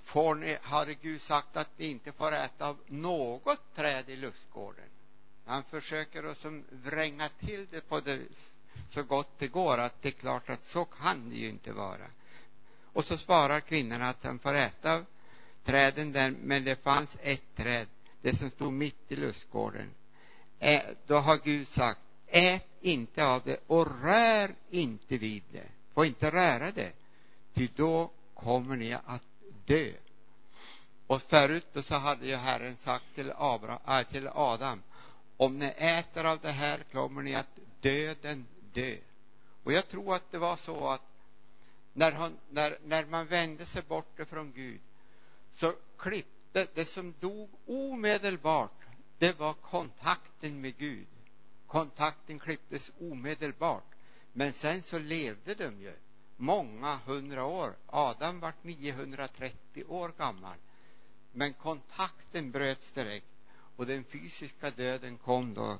får 0.03 0.35
ni, 0.35 0.57
har 0.61 0.85
Gud 1.01 1.21
sagt 1.21 1.57
att 1.57 1.69
ni 1.77 1.85
inte 1.85 2.11
får 2.11 2.31
äta 2.31 2.67
av 2.67 2.77
något 2.87 3.75
träd 3.75 4.09
i 4.09 4.15
lustgården. 4.15 4.89
Han 5.45 5.63
försöker 5.63 6.23
att 6.23 6.37
som 6.37 6.63
vränga 6.69 7.29
till 7.29 7.67
det 7.71 7.81
på 7.81 7.99
det 7.99 8.19
så 8.89 9.03
gott 9.03 9.39
det 9.39 9.47
går 9.47 9.77
att 9.77 10.01
det 10.01 10.09
är 10.09 10.11
klart 10.11 10.49
att 10.49 10.65
så 10.65 10.85
kan 10.85 11.29
det 11.29 11.35
ju 11.35 11.49
inte 11.49 11.71
vara. 11.71 12.07
Och 12.93 13.05
så 13.05 13.17
svarar 13.17 13.59
kvinnan 13.59 14.01
att 14.01 14.23
han 14.23 14.39
får 14.39 14.53
äta 14.53 14.93
av 14.93 15.05
träden 15.65 16.11
där, 16.11 16.31
men 16.31 16.63
det 16.63 16.83
fanns 16.83 17.17
ett 17.21 17.55
träd, 17.55 17.87
det 18.21 18.35
som 18.35 18.49
stod 18.49 18.73
mitt 18.73 19.11
i 19.11 19.15
lustgården. 19.15 19.91
Då 21.07 21.15
har 21.15 21.39
Gud 21.43 21.67
sagt, 21.67 21.99
ät 22.27 22.67
inte 22.81 23.27
av 23.27 23.41
det 23.45 23.59
och 23.67 24.03
rör 24.03 24.55
inte 24.69 25.17
vid 25.17 25.43
det. 25.51 25.67
Får 25.93 26.05
inte 26.05 26.31
röra 26.31 26.71
det, 26.71 26.91
ty 27.53 27.69
då 27.75 28.11
kommer 28.33 28.75
ni 28.75 28.93
att 28.93 29.23
dö. 29.65 29.91
Och 31.07 31.21
förut 31.21 31.67
då 31.73 31.81
så 31.81 31.95
hade 31.95 32.27
ju 32.27 32.35
Herren 32.35 32.77
sagt 32.77 33.05
till, 33.15 33.31
Abraham, 33.37 33.99
äh, 33.99 34.07
till 34.07 34.27
Adam, 34.27 34.81
om 35.37 35.59
ni 35.59 35.73
äter 35.77 36.25
av 36.25 36.39
det 36.39 36.51
här 36.51 36.83
kommer 36.91 37.21
ni 37.21 37.35
att 37.35 37.59
döden 37.81 38.47
dö. 38.73 38.97
Och 39.63 39.73
jag 39.73 39.87
tror 39.87 40.15
att 40.15 40.31
det 40.31 40.37
var 40.37 40.55
så 40.55 40.87
att 40.87 41.01
när, 41.93 42.11
han, 42.11 42.37
när, 42.49 42.77
när 42.85 43.05
man 43.05 43.25
vände 43.25 43.65
sig 43.65 43.81
bort 43.81 44.19
ifrån 44.19 44.51
Gud 44.55 44.81
så 45.53 45.73
klippte 45.97 46.67
det 46.73 46.85
som 46.85 47.13
dog 47.19 47.49
omedelbart, 47.67 48.85
det 49.17 49.39
var 49.39 49.53
kontakten 49.53 50.61
med 50.61 50.77
Gud. 50.77 51.07
Kontakten 51.67 52.39
klipptes 52.39 52.91
omedelbart. 52.99 53.95
Men 54.33 54.53
sen 54.53 54.81
så 54.81 54.99
levde 54.99 55.55
de 55.55 55.81
ju 55.81 55.93
många 56.37 56.95
hundra 56.95 57.45
år. 57.45 57.75
Adam 57.85 58.39
var 58.39 58.53
930 58.61 59.83
år 59.87 60.11
gammal. 60.17 60.57
Men 61.31 61.53
kontakten 61.53 62.51
bröts 62.51 62.91
direkt 62.91 63.34
och 63.75 63.85
den 63.85 64.03
fysiska 64.03 64.71
döden 64.71 65.17
kom 65.17 65.53
då 65.53 65.79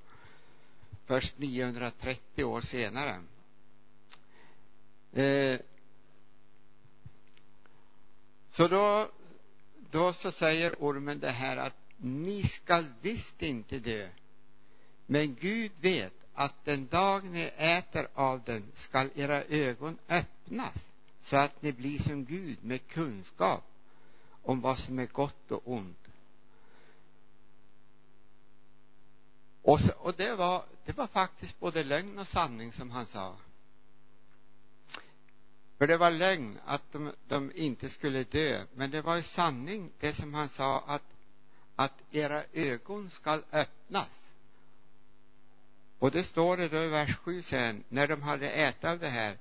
först 1.05 1.37
930 1.37 2.43
år 2.43 2.61
senare. 2.61 3.21
Eh, 5.13 5.59
så 8.51 8.67
då, 8.67 9.09
då 9.91 10.13
så 10.13 10.31
säger 10.31 10.75
ormen 10.79 11.19
det 11.19 11.29
här 11.29 11.57
att 11.57 11.75
ni 11.97 12.43
skall 12.43 12.85
visst 13.01 13.41
inte 13.41 13.79
dö. 13.79 14.07
Men 15.05 15.35
Gud 15.35 15.71
vet 15.81 16.13
att 16.33 16.65
den 16.65 16.87
dag 16.87 17.25
ni 17.25 17.51
äter 17.57 18.07
av 18.13 18.43
den 18.43 18.71
skall 18.73 19.09
era 19.15 19.43
ögon 19.43 19.97
öppnas 20.09 20.85
så 21.21 21.37
att 21.37 21.61
ni 21.61 21.71
blir 21.71 21.99
som 21.99 22.25
Gud 22.25 22.57
med 22.63 22.87
kunskap 22.87 23.63
om 24.41 24.61
vad 24.61 24.79
som 24.79 24.99
är 24.99 25.05
gott 25.05 25.51
och 25.51 25.61
ont. 25.65 26.04
Och, 29.65 29.81
så, 29.81 29.91
och 29.97 30.13
det, 30.17 30.35
var, 30.35 30.63
det 30.85 30.97
var 30.97 31.07
faktiskt 31.07 31.59
både 31.59 31.83
lögn 31.83 32.19
och 32.19 32.27
sanning 32.27 32.73
som 32.73 32.91
han 32.91 33.05
sa. 33.05 33.35
För 35.77 35.87
det 35.87 35.97
var 35.97 36.11
lögn 36.11 36.59
att 36.65 36.91
de, 36.91 37.11
de 37.27 37.51
inte 37.55 37.89
skulle 37.89 38.23
dö, 38.23 38.61
men 38.75 38.91
det 38.91 39.01
var 39.01 39.15
ju 39.15 39.23
sanning 39.23 39.91
det 39.99 40.13
som 40.13 40.33
han 40.33 40.49
sa 40.49 40.83
att, 40.87 41.03
att 41.75 41.93
era 42.11 42.43
ögon 42.53 43.09
skall 43.09 43.43
öppnas. 43.51 44.21
Och 45.99 46.11
det 46.11 46.23
står 46.23 46.57
det 46.57 46.67
då 46.67 46.77
i 46.77 46.87
vers 46.87 47.17
7 47.17 47.41
sen, 47.41 47.83
när 47.89 48.07
de 48.07 48.21
hade 48.21 48.49
ätit 48.49 48.83
av 48.83 48.99
det 48.99 49.09
här, 49.09 49.37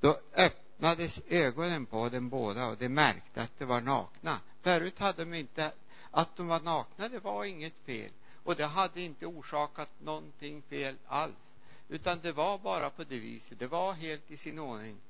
då 0.00 0.20
öppnades 0.34 1.20
ögonen 1.28 1.86
på 1.86 2.08
dem 2.08 2.28
båda 2.28 2.68
och 2.68 2.76
de 2.76 2.88
märkte 2.88 3.42
att 3.42 3.58
de 3.58 3.64
var 3.64 3.80
nakna. 3.80 4.40
Förut 4.62 4.98
hade 4.98 5.24
de 5.24 5.34
inte, 5.34 5.72
att 6.10 6.36
de 6.36 6.46
var 6.46 6.60
nakna, 6.60 7.08
det 7.08 7.18
var 7.18 7.44
inget 7.44 7.78
fel. 7.86 8.10
Och 8.48 8.56
det 8.56 8.66
hade 8.66 9.00
inte 9.00 9.26
orsakat 9.26 9.88
någonting 10.00 10.62
fel 10.62 10.96
alls. 11.06 11.54
Utan 11.88 12.20
det 12.20 12.32
var 12.32 12.58
bara 12.58 12.90
på 12.90 13.04
det 13.04 13.18
viset. 13.18 13.58
Det 13.58 13.66
var 13.66 13.92
helt 13.92 14.30
i 14.30 14.36
sin 14.36 14.58
ordning. 14.58 15.00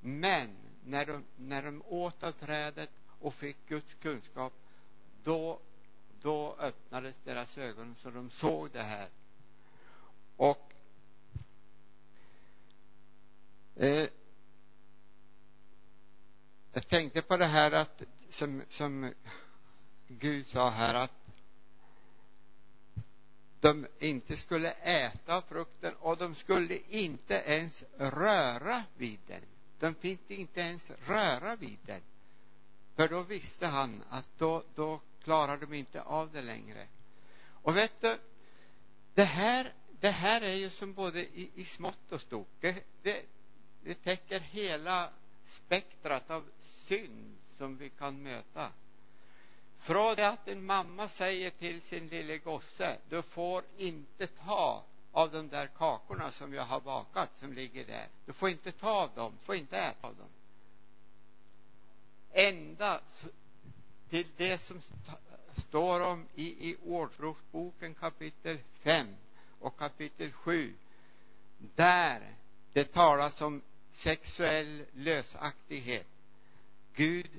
Men 0.00 0.56
när 0.84 1.06
de, 1.06 1.24
när 1.36 1.62
de 1.62 1.82
åt 1.86 2.22
av 2.22 2.32
trädet 2.32 2.90
och 3.20 3.34
fick 3.34 3.56
Guds 3.68 3.94
kunskap, 3.94 4.52
då, 5.22 5.60
då 6.20 6.56
öppnades 6.58 7.14
deras 7.24 7.58
ögon 7.58 7.96
så 8.02 8.10
de 8.10 8.30
såg 8.30 8.70
det 8.70 8.82
här. 8.82 9.08
Och 10.36 10.72
eh, 13.76 14.08
jag 16.72 16.88
tänkte 16.88 17.22
på 17.22 17.36
det 17.36 17.46
här 17.46 17.72
att 17.72 18.02
som, 18.30 18.62
som 18.70 19.12
Gud 20.06 20.46
sa 20.46 20.70
här 20.70 20.94
att 20.94 21.17
de 23.60 23.86
inte 23.98 24.36
skulle 24.36 24.70
äta 24.70 25.42
frukten 25.42 25.94
och 25.98 26.16
de 26.16 26.34
skulle 26.34 26.78
inte 26.88 27.34
ens 27.34 27.84
röra 27.98 28.84
vid 28.96 29.18
den. 29.26 29.42
De 29.78 29.94
fick 29.94 30.30
inte 30.30 30.60
ens 30.60 30.90
röra 31.06 31.56
vid 31.56 31.78
den. 31.86 32.00
För 32.96 33.08
då 33.08 33.22
visste 33.22 33.66
han 33.66 34.02
att 34.10 34.28
då, 34.38 34.62
då 34.74 35.00
klarar 35.24 35.56
de 35.56 35.74
inte 35.74 36.02
av 36.02 36.32
det 36.32 36.42
längre. 36.42 36.86
Och 37.62 37.76
vet 37.76 38.00
du, 38.00 38.18
det 39.14 39.24
här, 39.24 39.72
det 40.00 40.10
här 40.10 40.40
är 40.40 40.54
ju 40.54 40.70
som 40.70 40.92
både 40.92 41.20
i, 41.20 41.50
i 41.54 41.64
smått 41.64 42.12
och 42.12 42.20
stort. 42.20 42.48
Det, 42.60 42.84
det, 43.02 43.22
det 43.84 43.94
täcker 43.94 44.40
hela 44.40 45.10
spektrat 45.46 46.30
av 46.30 46.44
synd 46.86 47.36
som 47.58 47.76
vi 47.76 47.90
kan 47.90 48.22
möta. 48.22 48.72
Från 49.78 50.14
det 50.14 50.28
att 50.28 50.48
en 50.48 50.66
mamma 50.66 51.08
säger 51.08 51.50
till 51.50 51.82
sin 51.82 52.08
lille 52.08 52.38
gosse, 52.38 52.98
du 53.08 53.22
får 53.22 53.62
inte 53.76 54.26
ta 54.26 54.84
av 55.12 55.30
de 55.30 55.48
där 55.48 55.66
kakorna 55.66 56.30
som 56.32 56.54
jag 56.54 56.62
har 56.62 56.80
bakat 56.80 57.30
som 57.40 57.52
ligger 57.52 57.84
där. 57.86 58.06
Du 58.26 58.32
får 58.32 58.48
inte 58.48 58.72
ta 58.72 58.90
av 58.90 59.10
dem, 59.14 59.32
får 59.42 59.54
inte 59.54 59.78
äta 59.78 60.08
av 60.08 60.16
dem. 60.16 60.28
Ända 62.32 63.00
till 64.10 64.26
det 64.36 64.58
som 64.58 64.80
står 65.56 66.00
om 66.00 66.26
i, 66.34 66.70
i 66.70 66.76
Ordspråksboken 66.84 67.94
kapitel 67.94 68.58
5 68.82 69.06
och 69.60 69.78
kapitel 69.78 70.32
7 70.32 70.74
där 71.58 72.34
det 72.72 72.92
talas 72.92 73.40
om 73.40 73.62
sexuell 73.92 74.84
lösaktighet. 74.92 76.06
Gud 76.94 77.30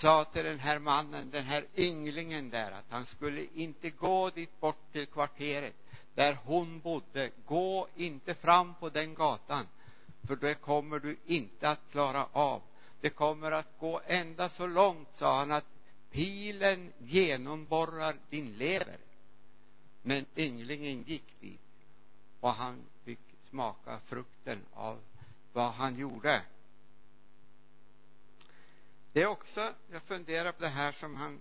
sa 0.00 0.24
till 0.24 0.44
den 0.44 0.58
här 0.58 0.78
mannen, 0.78 1.30
den 1.30 1.44
här 1.44 1.64
ynglingen 1.76 2.50
där, 2.50 2.70
att 2.70 2.86
han 2.88 3.06
skulle 3.06 3.46
inte 3.54 3.90
gå 3.90 4.30
dit 4.30 4.60
bort 4.60 4.92
till 4.92 5.06
kvarteret 5.06 5.74
där 6.14 6.38
hon 6.44 6.80
bodde. 6.80 7.30
Gå 7.46 7.88
inte 7.96 8.34
fram 8.34 8.74
på 8.74 8.88
den 8.88 9.14
gatan, 9.14 9.66
för 10.26 10.36
det 10.36 10.54
kommer 10.54 10.98
du 10.98 11.16
inte 11.26 11.68
att 11.68 11.80
klara 11.90 12.26
av. 12.32 12.62
Det 13.00 13.10
kommer 13.10 13.52
att 13.52 13.78
gå 13.78 14.00
ända 14.06 14.48
så 14.48 14.66
långt, 14.66 15.08
sa 15.14 15.38
han, 15.38 15.50
att 15.50 15.64
pilen 16.10 16.92
genomborrar 16.98 18.16
din 18.30 18.52
lever. 18.52 18.98
Men 20.02 20.26
ynglingen 20.36 21.02
gick 21.02 21.40
dit 21.40 21.60
och 22.40 22.50
han 22.50 22.84
fick 23.04 23.20
smaka 23.50 23.98
frukten 24.06 24.58
av 24.74 24.98
vad 25.52 25.72
han 25.72 25.98
gjorde. 25.98 26.42
Det 29.12 29.22
är 29.22 29.26
också, 29.26 29.74
jag 29.90 30.02
funderar 30.02 30.52
på 30.52 30.62
det 30.62 30.68
här 30.68 30.92
som 30.92 31.16
han 31.16 31.40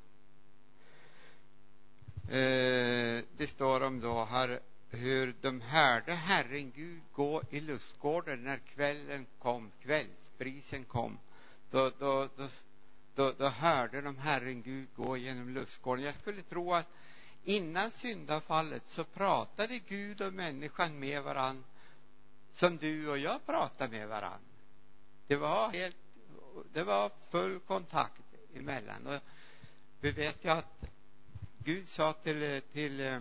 eh, 2.24 3.24
det 3.38 3.48
står 3.48 3.84
om 3.84 4.00
då 4.00 4.26
här 4.26 4.60
hur 4.92 5.36
de 5.42 5.62
hörde 5.62 6.14
Herren 6.14 6.72
Gud 6.72 7.02
gå 7.14 7.42
i 7.50 7.62
lustgården 7.62 8.44
när 8.44 8.58
kvällen 8.58 9.26
kom, 9.40 9.72
kvällsbrisen 9.82 10.86
kom. 10.86 11.20
Då, 11.70 11.92
då, 12.00 12.30
då, 12.36 12.48
då, 13.16 13.34
då 13.38 13.48
hörde 13.48 14.02
de 14.02 14.18
Herren 14.18 14.62
Gud 14.62 14.88
gå 14.96 15.18
genom 15.18 15.50
lustgården. 15.50 16.06
Jag 16.06 16.16
skulle 16.16 16.42
tro 16.42 16.74
att 16.74 16.88
innan 17.44 17.92
syndafallet 17.92 18.88
så 18.88 19.04
pratade 19.04 19.80
Gud 19.80 20.22
och 20.22 20.34
människan 20.34 21.00
med 21.00 21.24
varann 21.24 21.64
som 22.54 22.78
du 22.78 23.10
och 23.10 23.18
jag 23.18 23.46
pratar 23.46 23.88
med 23.88 24.08
varann. 24.08 24.42
Det 25.28 25.36
var 25.36 25.70
helt 25.70 25.98
det 26.74 26.84
var 26.84 27.12
full 27.32 27.60
kontakt 27.60 28.22
emellan. 28.56 29.08
Och 29.08 29.22
vi 30.00 30.12
vet 30.12 30.46
ju 30.46 30.50
att 30.50 30.84
Gud 31.58 31.90
sa 31.90 32.14
till, 32.14 32.62
till 32.72 33.00
eh, 33.00 33.20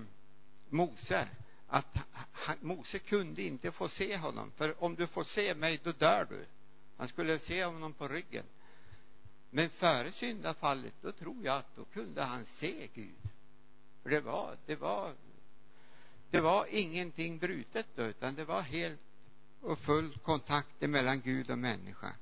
Mose 0.69 1.29
att 1.67 1.87
han, 2.33 2.57
Mose 2.61 2.99
kunde 2.99 3.43
inte 3.43 3.73
få 3.73 3.88
se 3.88 4.17
honom, 4.17 4.53
för 4.57 4.85
om 4.85 4.95
du 4.95 5.07
får 5.07 5.25
se 5.25 5.55
mig, 5.55 5.81
då 5.83 5.93
dör 5.93 6.27
du. 6.31 6.47
Han 6.97 7.09
skulle 7.09 7.38
se 7.38 7.64
honom 7.64 7.93
på 7.93 8.09
ryggen. 8.09 8.45
Men 9.51 9.71
före 9.71 10.12
syndafallet, 10.12 10.95
då 11.01 11.12
tror 11.12 11.45
jag 11.45 11.57
att 11.57 11.77
då 11.77 11.85
kunde 11.85 12.23
han 12.23 12.47
se 12.47 12.88
Gud. 12.95 13.31
För 14.03 14.11
det 14.11 14.21
var, 14.21 14.57
det 14.67 14.77
var, 14.77 15.11
det 16.31 16.41
var 16.41 16.67
ingenting 16.71 17.38
brutet 17.38 17.87
då, 17.95 18.03
utan 18.03 18.35
det 18.35 18.45
var 18.45 18.61
helt 18.61 19.01
och 19.61 19.79
full 19.79 20.19
kontakt 20.19 20.81
mellan 20.81 21.21
Gud 21.21 21.51
och 21.51 21.59
människa. 21.59 22.12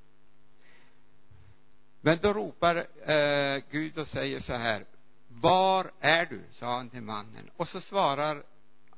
Men 2.06 2.18
då 2.22 2.32
ropar 2.32 2.76
eh, 3.10 3.62
Gud 3.70 3.98
och 3.98 4.08
säger 4.08 4.40
så 4.40 4.52
här. 4.52 4.84
Var 5.28 5.90
är 6.00 6.26
du? 6.26 6.42
sa 6.52 6.76
han 6.76 6.90
till 6.90 7.02
mannen. 7.02 7.50
Och 7.56 7.68
så 7.68 7.80
svarar 7.80 8.42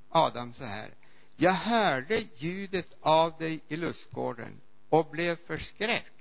Adam 0.09 0.55
så 0.55 0.65
här. 0.65 0.95
Jag 1.37 1.53
hörde 1.53 2.23
ljudet 2.37 2.97
av 3.01 3.39
dig 3.39 3.61
i 3.69 3.77
lustgården 3.77 4.61
och 4.89 5.11
blev 5.11 5.47
förskräckt 5.47 6.13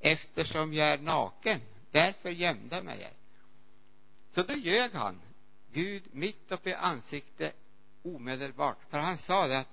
eftersom 0.00 0.72
jag 0.72 0.88
är 0.88 0.98
naken. 0.98 1.60
Därför 1.90 2.30
gömde 2.30 2.82
mig 2.82 2.98
jag. 3.00 3.10
Så 4.34 4.52
då 4.52 4.58
ljög 4.58 4.92
han 4.92 5.20
Gud 5.72 6.02
mitt 6.12 6.52
uppe 6.52 6.70
i 6.70 6.74
ansiktet 6.74 7.56
omedelbart. 8.02 8.78
För 8.90 8.98
han 8.98 9.18
sa 9.18 9.46
det 9.46 9.58
att 9.58 9.68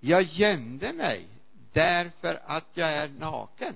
jag 0.00 0.22
gömde 0.22 0.92
mig 0.92 1.26
därför 1.72 2.42
att 2.46 2.66
jag 2.74 2.88
är 2.88 3.08
naken 3.08 3.74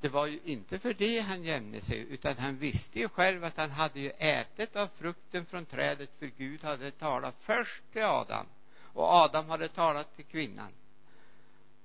det 0.00 0.08
var 0.08 0.26
ju 0.26 0.40
inte 0.44 0.78
för 0.78 0.94
det 0.94 1.20
han 1.20 1.44
jämnade 1.44 1.84
sig, 1.84 2.06
utan 2.10 2.38
han 2.38 2.56
visste 2.56 2.98
ju 2.98 3.08
själv 3.08 3.44
att 3.44 3.56
han 3.56 3.70
hade 3.70 4.00
ju 4.00 4.10
ätit 4.10 4.76
av 4.76 4.88
frukten 4.98 5.46
från 5.46 5.66
trädet, 5.66 6.10
för 6.18 6.26
Gud 6.26 6.64
hade 6.64 6.90
talat 6.90 7.34
först 7.40 7.82
till 7.92 8.02
Adam 8.02 8.46
och 8.92 9.04
Adam 9.04 9.48
hade 9.48 9.68
talat 9.68 10.16
till 10.16 10.24
kvinnan. 10.24 10.72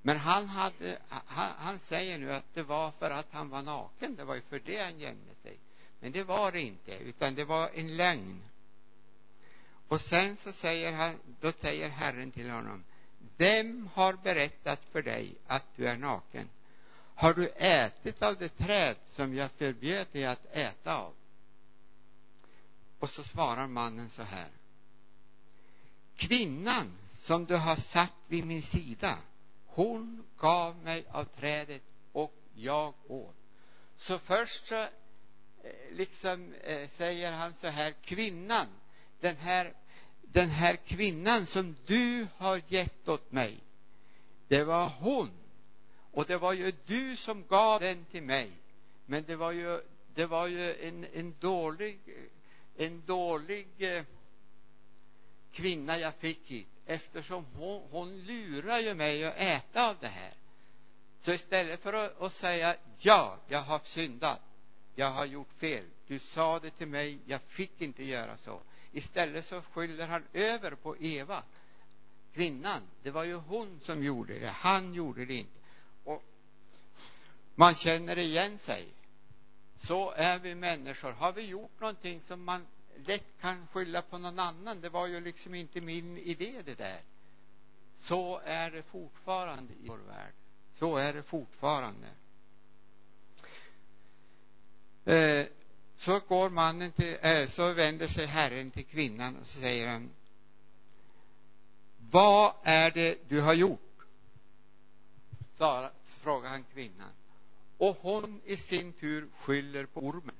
Men 0.01 0.17
han, 0.17 0.47
hade, 0.47 0.97
han, 1.09 1.51
han 1.57 1.79
säger 1.79 2.17
nu 2.17 2.33
att 2.33 2.53
det 2.53 2.63
var 2.63 2.91
för 2.91 3.11
att 3.11 3.27
han 3.31 3.49
var 3.49 3.61
naken, 3.61 4.15
det 4.15 4.23
var 4.23 4.35
ju 4.35 4.41
för 4.41 4.59
det 4.59 4.83
han 4.83 4.99
gömde 4.99 5.35
sig. 5.43 5.59
Men 5.99 6.11
det 6.11 6.23
var 6.23 6.51
det 6.51 6.61
inte, 6.61 6.97
utan 6.97 7.35
det 7.35 7.45
var 7.45 7.69
en 7.73 7.97
lögn. 7.97 8.41
Och 9.87 10.01
sen 10.01 10.37
så 10.37 10.51
säger 10.51 10.93
han, 10.93 11.19
då 11.39 11.51
säger 11.51 11.89
Herren 11.89 12.31
till 12.31 12.49
honom, 12.49 12.83
vem 13.37 13.89
har 13.93 14.13
berättat 14.13 14.79
för 14.91 15.01
dig 15.01 15.35
att 15.47 15.65
du 15.75 15.87
är 15.87 15.97
naken? 15.97 16.49
Har 17.15 17.33
du 17.33 17.47
ätit 17.57 18.23
av 18.23 18.37
det 18.37 18.49
träd 18.49 18.95
som 19.15 19.33
jag 19.33 19.51
förbjöd 19.51 20.07
dig 20.11 20.25
att 20.25 20.45
äta 20.51 20.97
av? 20.97 21.13
Och 22.99 23.09
så 23.09 23.23
svarar 23.23 23.67
mannen 23.67 24.09
så 24.09 24.21
här. 24.21 24.49
Kvinnan 26.15 26.97
som 27.21 27.45
du 27.45 27.55
har 27.55 27.75
satt 27.75 28.13
vid 28.27 28.45
min 28.45 28.61
sida, 28.61 29.17
hon 29.65 30.23
gav 30.37 30.77
mig 30.77 31.05
av 31.11 31.23
trädet 31.23 31.81
och 32.11 32.33
jag 32.53 32.93
åt. 33.07 33.35
Så 33.97 34.19
först 34.19 34.67
så 34.67 34.75
eh, 34.75 34.89
liksom 35.91 36.53
eh, 36.63 36.89
säger 36.89 37.31
han 37.31 37.53
så 37.53 37.67
här, 37.67 37.91
kvinnan, 37.91 38.67
den 39.19 39.35
här, 39.35 39.73
den 40.21 40.49
här 40.49 40.75
kvinnan 40.75 41.45
som 41.45 41.75
du 41.85 42.27
har 42.37 42.61
gett 42.67 43.09
åt 43.09 43.31
mig, 43.31 43.59
det 44.47 44.63
var 44.63 44.91
hon. 44.99 45.44
Och 46.15 46.25
det 46.25 46.37
var 46.37 46.53
ju 46.53 46.71
du 46.85 47.15
som 47.15 47.47
gav 47.47 47.79
den 47.79 48.05
till 48.05 48.23
mig. 48.23 48.51
Men 49.05 49.23
det 49.23 49.35
var 49.35 49.51
ju, 49.51 49.81
det 50.13 50.25
var 50.25 50.47
ju 50.47 50.87
en, 50.87 51.05
en 51.13 51.35
dålig, 51.39 51.99
en 52.77 53.03
dålig 53.05 53.67
eh, 53.77 54.03
kvinna 55.51 55.97
jag 55.99 56.15
fick 56.15 56.41
hit 56.45 56.67
eftersom 56.85 57.45
hon, 57.45 57.87
hon 57.91 58.17
lurar 58.17 58.79
ju 58.79 58.93
mig 58.93 59.25
att 59.25 59.37
äta 59.37 59.89
av 59.89 59.95
det 59.99 60.07
här. 60.07 60.33
Så 61.21 61.31
istället 61.31 61.81
för 61.81 61.93
att, 61.93 62.21
att 62.21 62.33
säga 62.33 62.75
ja, 62.99 63.37
jag 63.47 63.61
har 63.61 63.81
syndat, 63.83 64.41
jag 64.95 65.11
har 65.11 65.25
gjort 65.25 65.53
fel, 65.59 65.85
du 66.07 66.19
sa 66.19 66.59
det 66.59 66.69
till 66.69 66.87
mig, 66.87 67.19
jag 67.25 67.41
fick 67.41 67.81
inte 67.81 68.03
göra 68.03 68.37
så. 68.37 68.61
Istället 68.91 69.45
så 69.45 69.61
skyller 69.61 70.07
han 70.07 70.23
över 70.33 70.71
på 70.75 70.97
Eva, 70.97 71.43
kvinnan. 72.33 72.81
Det 73.03 73.11
var 73.11 73.23
ju 73.23 73.35
hon 73.35 73.79
som 73.83 74.03
gjorde 74.03 74.39
det, 74.39 74.47
han 74.47 74.93
gjorde 74.93 75.25
det 75.25 75.33
inte. 75.33 75.64
Man 77.55 77.75
känner 77.75 78.17
igen 78.17 78.57
sig. 78.57 78.93
Så 79.77 80.11
är 80.11 80.39
vi 80.39 80.55
människor. 80.55 81.11
Har 81.11 81.33
vi 81.33 81.47
gjort 81.47 81.79
någonting 81.79 82.21
som 82.21 82.43
man 82.43 82.67
lätt 83.05 83.41
kan 83.41 83.67
skylla 83.67 84.01
på 84.01 84.17
någon 84.17 84.39
annan. 84.39 84.81
Det 84.81 84.89
var 84.89 85.07
ju 85.07 85.21
liksom 85.21 85.55
inte 85.55 85.81
min 85.81 86.17
idé 86.17 86.61
det 86.65 86.75
där. 86.75 87.01
Så 87.97 88.41
är 88.45 88.71
det 88.71 88.83
fortfarande 88.83 89.73
i 89.73 89.87
vår 89.87 89.97
värld. 89.97 90.33
Så 90.79 90.95
är 90.95 91.13
det 91.13 91.23
fortfarande. 91.23 92.07
Eh, 95.05 95.45
så 95.97 96.19
går 96.19 96.49
mannen 96.49 96.91
till, 96.91 97.17
eh, 97.21 97.47
så 97.47 97.73
vänder 97.73 98.07
sig 98.07 98.25
Herren 98.25 98.71
till 98.71 98.85
kvinnan 98.85 99.35
och 99.41 99.47
så 99.47 99.59
säger 99.59 99.87
han 99.87 100.09
Vad 102.11 102.53
är 102.63 102.91
det 102.91 103.29
du 103.29 103.41
har 103.41 103.53
gjort? 103.53 103.79
Sara, 105.57 105.91
frågar 106.05 106.49
han 106.49 106.63
kvinnan. 106.63 107.11
Och 107.77 107.97
hon 108.01 108.41
i 108.45 108.57
sin 108.57 108.93
tur 108.93 109.29
skyller 109.39 109.85
på 109.85 109.99
ormen. 109.99 110.35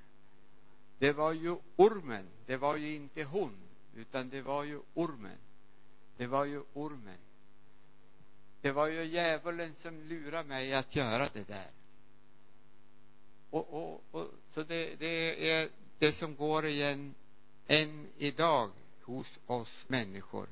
Det 1.00 1.14
var 1.14 1.34
ju 1.34 1.56
ormen, 1.76 2.26
det 2.46 2.58
var 2.58 2.76
ju 2.78 2.96
inte 2.96 3.24
hon, 3.24 3.58
utan 3.96 4.30
det 4.30 4.42
var 4.42 4.64
ju 4.64 4.80
ormen. 4.94 5.38
Det 6.18 6.28
var 6.28 6.46
ju 6.46 6.64
ormen. 6.74 7.18
Det 8.62 8.72
var 8.72 8.88
ju 8.88 9.04
djävulen 9.04 9.76
som 9.76 10.02
lurade 10.02 10.48
mig 10.48 10.74
att 10.74 10.96
göra 10.96 11.30
det 11.34 11.48
där. 11.48 11.70
Och, 13.50 13.74
och, 13.74 14.04
och, 14.12 14.32
så 14.50 14.64
det, 14.64 14.96
det 15.00 15.52
är 15.52 15.70
det 16.00 16.12
som 16.12 16.36
går 16.36 16.66
igen 16.66 17.16
än 17.68 18.08
idag 18.18 18.70
hos 19.02 19.40
oss 19.46 19.86
människor. 19.88 20.48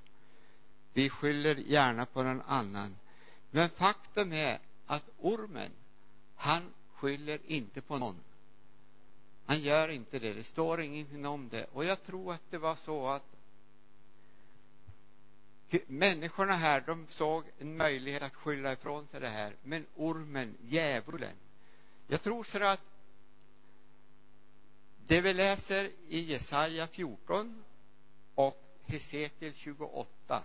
Vi 0.94 1.10
skyller 1.10 1.56
gärna 1.56 2.06
på 2.06 2.24
någon 2.24 2.42
annan. 2.42 2.96
Men 3.52 3.70
faktum 3.70 4.34
är 4.34 4.60
att 4.86 5.10
ormen, 5.20 5.72
han 6.44 6.74
skyller 6.96 7.40
inte 7.46 7.82
på 7.82 7.98
någon. 7.98 8.20
Han 9.46 9.60
gör 9.60 9.90
inte 9.90 10.20
det. 10.20 10.34
Det 10.34 10.44
står 10.44 10.82
ingenting 10.82 11.26
om 11.26 11.50
det. 11.50 11.66
Och 11.74 11.86
jag 11.86 12.04
tror 12.04 12.34
att 12.34 12.42
det 12.50 12.58
var 12.58 12.76
så 12.76 13.08
att 13.08 13.24
människorna 15.88 16.54
här, 16.54 16.84
de 16.88 17.08
såg 17.10 17.44
en 17.60 17.78
möjlighet 17.78 18.24
att 18.24 18.36
skylla 18.36 18.74
ifrån 18.74 19.08
sig 19.08 19.20
det 19.20 19.28
här. 19.28 19.56
Men 19.64 19.86
ormen, 19.96 20.58
djävulen. 20.62 21.36
Jag 22.08 22.22
tror 22.22 22.44
så 22.44 22.64
att 22.64 22.84
det 25.08 25.22
vi 25.22 25.34
läser 25.34 25.92
i 26.08 26.20
Jesaja 26.20 26.88
14 26.88 27.64
och 28.36 28.64
Hesekiel 28.86 29.54
28, 29.54 30.44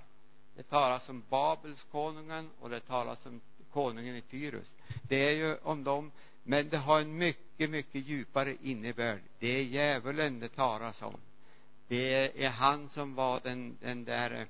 det 0.57 0.63
talas 0.63 1.09
om 1.09 1.25
Babels 1.29 1.87
konungen 1.91 2.51
och 2.61 2.71
det 2.71 2.81
talas 2.81 3.27
om 3.27 3.41
konungen 3.73 4.17
i 4.17 4.21
Tyrus. 4.21 4.69
Det 5.03 5.17
är 5.17 5.33
ju 5.33 5.57
om 5.57 5.85
dem 5.85 6.11
men 6.43 6.69
det 6.69 6.77
har 6.77 7.01
en 7.01 7.17
mycket, 7.17 7.71
mycket 7.71 8.07
djupare 8.07 8.57
innebörd. 8.63 9.21
Det 9.39 9.49
är 9.49 9.63
djävulen 9.63 10.41
det 10.41 10.49
talas 10.49 11.03
om. 11.03 11.21
Det 11.89 12.45
är 12.45 12.51
han 12.51 12.89
som 12.89 13.15
var 13.15 13.41
den, 13.41 13.77
den 13.81 14.05
där 14.05 14.31
eh, 14.31 14.47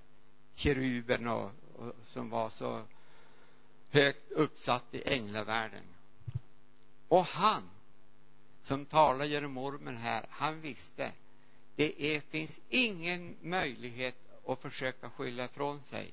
keruben 0.55 1.29
och, 1.29 1.51
och 1.77 1.93
som 2.05 2.31
var 2.31 2.51
så 2.51 2.81
högt 3.91 4.33
uppsatt 4.33 4.85
i 4.93 5.15
änglavärlden. 5.15 5.83
Och 7.09 7.25
han 7.25 7.71
som 8.63 8.85
talar 8.85 9.25
genom 9.25 9.59
ormen 9.59 9.97
här, 9.97 10.27
han 10.29 10.61
visste 10.61 11.13
det 11.77 12.17
är, 12.17 12.21
finns 12.21 12.61
ingen 12.69 13.37
möjlighet 13.43 14.17
att 14.47 14.63
försöka 14.63 15.11
skylla 15.11 15.45
ifrån 15.45 15.83
sig. 15.91 16.13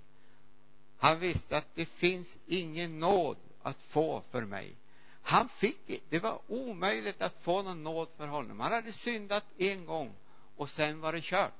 Han 1.06 1.20
visste 1.20 1.58
att 1.58 1.76
det 1.76 1.86
finns 1.86 2.38
ingen 2.48 3.00
nåd 3.00 3.38
att 3.64 3.82
få 3.82 4.24
för 4.32 4.42
mig. 4.42 4.76
Han 5.22 5.50
fick 5.50 6.02
det 6.10 6.20
var 6.20 6.40
omöjligt 6.48 7.22
att 7.22 7.42
få 7.42 7.62
någon 7.62 7.84
nåd 7.84 8.08
för 8.18 8.28
honom. 8.28 8.60
Han 8.60 8.72
hade 8.72 8.92
syndat 8.92 9.46
en 9.58 9.86
gång 9.86 10.14
och 10.56 10.70
sen 10.70 11.02
var 11.02 11.14
det 11.14 11.24
kört. 11.24 11.54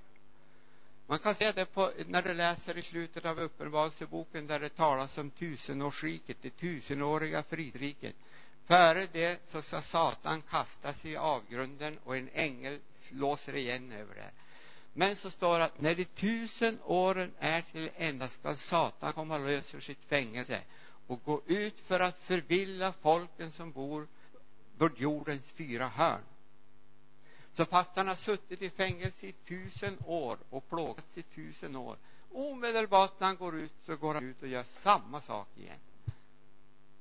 Man 1.08 1.20
kan 1.20 1.36
se 1.36 1.52
det 1.52 1.66
på, 1.66 1.92
när 2.08 2.22
du 2.22 2.34
läser 2.34 2.78
i 2.78 2.82
slutet 2.82 3.26
av 3.26 3.40
Uppenbarelseboken 3.40 4.48
där 4.48 4.60
det 4.60 4.70
talas 4.70 5.18
om 5.18 5.30
tusenårsriket, 5.30 6.38
det 6.42 6.50
tusenåriga 6.50 7.44
fridriket. 7.44 8.16
Före 8.68 9.08
det 9.12 9.40
så 9.48 9.62
ska 9.62 9.82
Satan 9.82 10.42
kastas 10.42 11.06
i 11.06 11.18
avgrunden 11.18 12.00
och 12.04 12.18
en 12.18 12.30
ängel 12.34 12.80
låser 13.10 13.56
igen 13.56 13.92
över 13.92 14.16
det. 14.16 14.32
Men 14.98 15.16
så 15.16 15.32
står 15.32 15.60
det 15.60 15.66
att 15.66 15.82
när 15.82 15.96
de 15.96 16.06
tusen 16.06 16.80
åren 16.84 17.34
är 17.40 17.62
till 17.62 17.90
ända 17.96 18.28
ska 18.28 18.56
Satan 18.56 19.14
komma 19.14 19.38
lös 19.38 19.76
ur 19.76 19.80
sitt 19.80 20.04
fängelse 20.04 20.62
och 21.08 21.24
gå 21.24 21.42
ut 21.46 21.80
för 21.80 22.00
att 22.00 22.20
förvilla 22.20 22.94
folken 23.02 23.52
som 23.52 23.72
bor 23.72 24.08
vid 24.78 24.92
jordens 24.98 25.52
fyra 25.52 25.88
hörn. 25.88 26.24
Så 27.54 27.66
fast 27.66 27.92
han 27.96 28.08
har 28.08 28.16
suttit 28.16 28.62
i 28.62 28.70
fängelse 28.70 29.26
i 29.26 29.32
tusen 29.32 29.98
år 30.06 30.38
och 30.50 30.70
plågats 30.70 31.18
i 31.18 31.22
tusen 31.22 31.76
år, 31.76 31.98
omedelbart 32.32 33.20
när 33.20 33.28
han 33.28 33.38
går 33.38 33.56
ut 33.56 33.74
så 33.86 33.96
går 33.96 34.14
han 34.14 34.30
ut 34.30 34.42
och 34.42 34.48
gör 34.48 34.64
samma 34.64 35.22
sak 35.22 35.48
igen. 35.58 35.80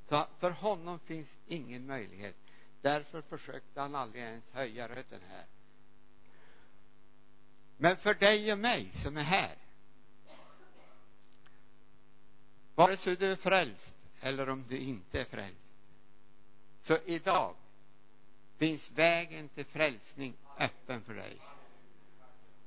Så 0.08 0.26
för 0.38 0.50
honom 0.50 0.98
finns 0.98 1.36
ingen 1.46 1.86
möjlighet. 1.86 2.36
Därför 2.82 3.22
försökte 3.22 3.80
han 3.80 3.94
aldrig 3.94 4.22
ens 4.22 4.50
höja 4.52 4.88
rösten 4.88 5.20
här. 5.30 5.53
Men 7.76 7.96
för 7.96 8.14
dig 8.14 8.52
och 8.52 8.58
mig 8.58 8.90
som 8.94 9.16
är 9.16 9.22
här, 9.22 9.56
vare 12.74 12.96
sig 12.96 13.16
du 13.16 13.32
är 13.32 13.36
frälst 13.36 13.94
eller 14.20 14.48
om 14.48 14.64
du 14.68 14.78
inte 14.78 15.20
är 15.20 15.24
frälst. 15.24 15.68
Så 16.82 16.98
idag 17.04 17.54
finns 18.56 18.90
vägen 18.90 19.48
till 19.48 19.64
frälsning 19.64 20.34
öppen 20.58 21.02
för 21.02 21.14
dig. 21.14 21.40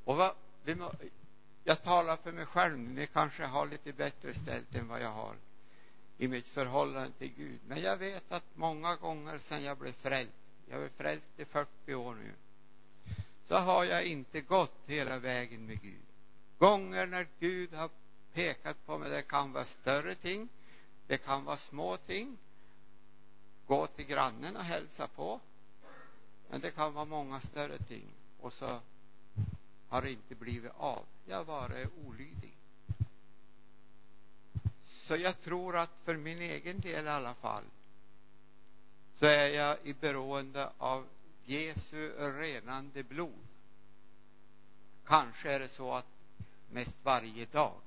Och 0.04 0.18
vad, 0.18 0.36
vi 0.64 0.76
må, 0.76 0.92
jag 1.64 1.84
talar 1.84 2.16
för 2.16 2.32
mig 2.32 2.46
själv, 2.46 2.78
ni 2.78 3.08
kanske 3.08 3.44
har 3.44 3.68
lite 3.68 3.94
bättre 3.94 4.34
ställt 4.34 4.76
än 4.76 4.88
vad 4.88 5.02
jag 5.02 5.12
har 5.12 5.36
i 6.18 6.28
mitt 6.28 6.48
förhållande 6.48 7.12
till 7.18 7.34
Gud. 7.38 7.60
Men 7.68 7.82
jag 7.82 7.98
vet 7.98 8.32
att 8.32 8.44
många 8.56 8.96
gånger 8.96 9.40
sedan 9.40 9.64
jag 9.64 9.78
blev 9.78 9.94
frälst, 9.94 10.34
jag 10.70 10.84
är 10.84 10.90
frälst 10.90 11.28
i 11.38 11.46
40 11.46 11.94
år 11.94 12.16
nu, 12.16 12.34
så 13.48 13.56
har 13.56 13.84
jag 13.84 14.06
inte 14.06 14.42
gått 14.42 14.82
hela 14.86 15.20
vägen 15.20 15.66
med 15.66 15.82
Gud. 15.82 16.02
Gånger 16.58 17.08
när 17.08 17.28
Gud 17.40 17.74
har 17.74 17.90
pekat 18.34 18.86
på 18.86 18.98
mig, 18.98 19.10
det 19.10 19.22
kan 19.22 19.52
vara 19.52 19.66
större 19.66 20.16
ting, 20.16 20.50
det 21.08 21.18
kan 21.18 21.46
vara 21.46 21.58
små 21.58 21.98
ting. 21.98 22.38
Gå 23.68 23.88
till 23.88 24.06
grannen 24.06 24.56
och 24.56 24.64
hälsa 24.64 25.08
på. 25.08 25.40
Men 26.50 26.62
det 26.62 26.72
kan 26.72 26.94
vara 26.94 27.06
många 27.06 27.42
större 27.42 27.78
ting. 27.78 28.08
Och 28.42 28.54
så 28.54 28.80
har 29.90 30.02
det 30.02 30.12
inte 30.12 30.36
blivit 30.36 30.72
av. 30.78 31.06
Jag 31.26 31.38
har 31.38 31.44
varit 31.44 31.90
olydig. 32.06 32.54
Så 34.82 35.16
jag 35.16 35.42
tror 35.42 35.78
att 35.78 35.92
för 36.06 36.16
min 36.16 36.42
egen 36.42 36.80
del 36.80 37.06
i 37.06 37.10
alla 37.10 37.34
fall 37.34 37.64
så 39.20 39.26
är 39.26 39.48
jag 39.48 39.78
i 39.84 39.94
beroende 39.94 40.70
av 40.78 41.08
Jesu 41.48 42.10
renande 42.18 43.04
blod. 43.04 43.48
Kanske 45.06 45.52
är 45.52 45.60
det 45.60 45.70
så 45.70 45.92
att 45.94 46.06
mest 46.70 46.96
varje 47.04 47.46
dag 47.46 47.82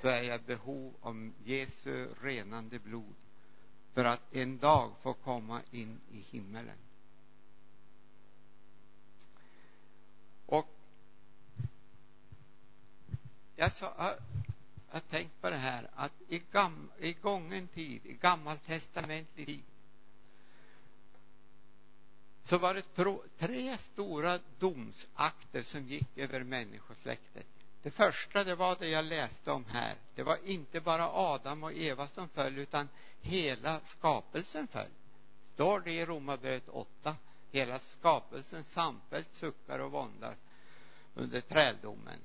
så 0.00 0.08
är 0.08 0.22
jag 0.22 0.40
i 0.40 0.44
behov 0.44 0.94
av 1.00 1.32
Jesu 1.44 2.08
renande 2.22 2.78
blod 2.78 3.14
för 3.92 4.04
att 4.04 4.34
en 4.34 4.58
dag 4.58 4.92
få 5.02 5.12
komma 5.12 5.60
in 5.70 6.00
i 6.10 6.18
himmelen. 6.20 6.78
Och 10.46 10.68
jag 13.56 13.70
har, 13.80 14.16
har 14.88 15.00
tänkt 15.00 15.40
på 15.40 15.50
det 15.50 15.56
här 15.56 15.90
att 15.94 16.12
i, 16.28 16.42
gam, 16.52 16.90
i 16.98 17.12
gången 17.12 17.68
tid, 17.68 18.06
i 18.06 18.14
gammaltestamentlig 18.14 19.46
tid 19.46 19.62
så 22.50 22.58
var 22.58 22.74
det 22.74 22.82
tre 23.38 23.78
stora 23.78 24.38
domsakter 24.58 25.62
som 25.62 25.86
gick 25.86 26.18
över 26.18 26.44
människosläktet. 26.44 27.46
Det 27.82 27.90
första 27.90 28.44
det 28.44 28.54
var 28.54 28.76
det 28.78 28.88
jag 28.88 29.04
läste 29.04 29.52
om 29.52 29.64
här. 29.68 29.94
Det 30.14 30.22
var 30.22 30.38
inte 30.44 30.80
bara 30.80 31.08
Adam 31.08 31.62
och 31.62 31.72
Eva 31.72 32.08
som 32.08 32.28
föll 32.28 32.58
utan 32.58 32.88
hela 33.20 33.80
skapelsen 33.80 34.68
föll. 34.68 34.90
Står 35.54 35.80
det 35.80 35.92
i 35.92 36.06
Romarbrevet 36.06 36.68
8. 36.68 37.16
Hela 37.50 37.78
skapelsen 37.78 38.64
samfällt 38.64 39.34
suckar 39.34 39.78
och 39.78 39.90
våndas 39.92 40.36
under 41.14 41.40
träldomen. 41.40 42.18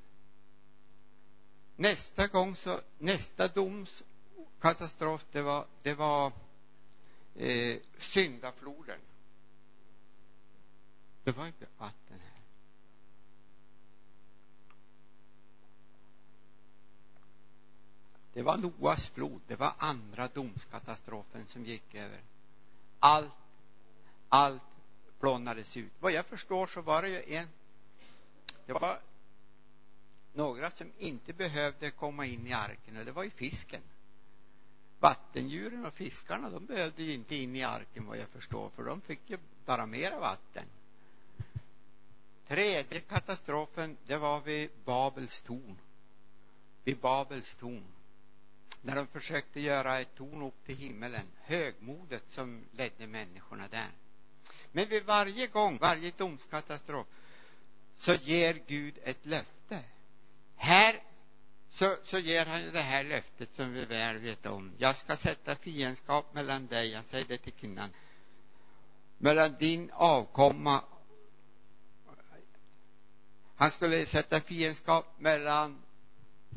Nästa 1.75 2.27
gång 2.27 2.55
så, 2.55 2.79
nästa 2.97 3.47
domskatastrof 3.47 5.25
det 5.31 5.41
var, 5.41 5.65
det 5.83 5.93
var 5.93 6.31
eh, 7.35 7.77
syndafloden. 7.97 8.99
Det 11.25 11.31
var 11.31 11.47
inte 11.47 11.65
vatten 11.77 12.19
här. 12.19 12.41
Det 18.33 18.43
var 18.55 18.71
Noas 18.71 19.07
flod, 19.07 19.41
det 19.47 19.55
var 19.55 19.73
andra 19.77 20.27
domskatastrofen 20.27 21.47
som 21.47 21.65
gick 21.65 21.95
över. 21.95 22.19
Allt, 22.99 23.33
allt 24.29 24.61
plånades 25.19 25.77
ut. 25.77 25.91
Vad 25.99 26.11
jag 26.11 26.25
förstår 26.25 26.67
så 26.67 26.81
var 26.81 27.01
det 27.01 27.09
ju 27.09 27.35
en, 27.35 27.47
det 28.65 28.73
var 28.73 28.99
några 30.33 30.71
som 30.71 30.91
inte 30.97 31.33
behövde 31.33 31.91
komma 31.91 32.25
in 32.25 32.47
i 32.47 32.53
arken 32.53 32.97
och 32.97 33.05
det 33.05 33.11
var 33.11 33.23
ju 33.23 33.29
fisken. 33.29 33.81
Vattendjuren 34.99 35.85
och 35.85 35.93
fiskarna 35.93 36.49
de 36.49 36.65
behövde 36.65 37.03
ju 37.03 37.13
inte 37.13 37.35
in 37.35 37.55
i 37.55 37.63
arken 37.63 38.05
vad 38.05 38.17
jag 38.17 38.27
förstår 38.27 38.69
för 38.69 38.83
de 38.83 39.01
fick 39.01 39.29
ju 39.29 39.37
bara 39.65 39.85
mera 39.85 40.19
vatten. 40.19 40.65
Tredje 42.47 42.99
katastrofen 42.99 43.97
det 44.07 44.17
var 44.17 44.41
vid 44.41 44.69
Babels 44.85 45.41
torn. 45.41 45.77
Vid 46.83 46.97
Babels 46.97 47.55
torn. 47.55 47.94
När 48.85 48.95
de 48.95 49.07
försökte 49.07 49.61
göra 49.61 49.99
ett 49.99 50.15
torn 50.15 50.41
upp 50.41 50.65
till 50.65 50.75
himmelen. 50.75 51.27
Högmodet 51.41 52.23
som 52.29 52.65
ledde 52.71 53.07
människorna 53.07 53.67
där. 53.67 53.89
Men 54.71 54.89
vid 54.89 55.05
varje 55.05 55.47
gång, 55.47 55.77
varje 55.77 56.11
domskatastrof 56.17 57.07
så 57.97 58.13
ger 58.13 58.61
Gud 58.67 58.93
ett 59.03 59.25
löfte. 59.25 59.79
Här 60.55 61.03
så, 61.71 61.95
så 62.03 62.19
ger 62.19 62.45
han 62.45 62.61
det 62.73 62.81
här 62.81 63.03
löftet 63.03 63.55
som 63.55 63.73
vi 63.73 63.85
väl 63.85 64.17
vet 64.17 64.45
om. 64.45 64.71
Jag 64.77 64.95
ska 64.95 65.15
sätta 65.15 65.55
fiendskap 65.55 66.33
mellan 66.33 66.67
dig, 66.67 66.91
jag 66.91 67.05
säger 67.05 67.25
det 67.25 67.37
till 67.37 67.53
kvinnan, 67.53 67.89
mellan 69.17 69.55
din 69.59 69.91
avkomma 69.93 70.83
han 73.55 73.71
skulle 73.71 74.05
sätta 74.05 74.39
fiendskap 74.39 75.05
mellan, 75.19 75.81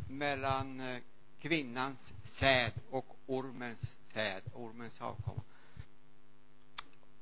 mellan 0.09 0.81
eh, 0.81 0.99
kvinnans 1.41 1.99
säd 2.39 2.73
och 2.91 3.17
ormens 3.27 3.97
säd, 4.13 4.43
ormens 4.53 5.01
avkomma. 5.01 5.43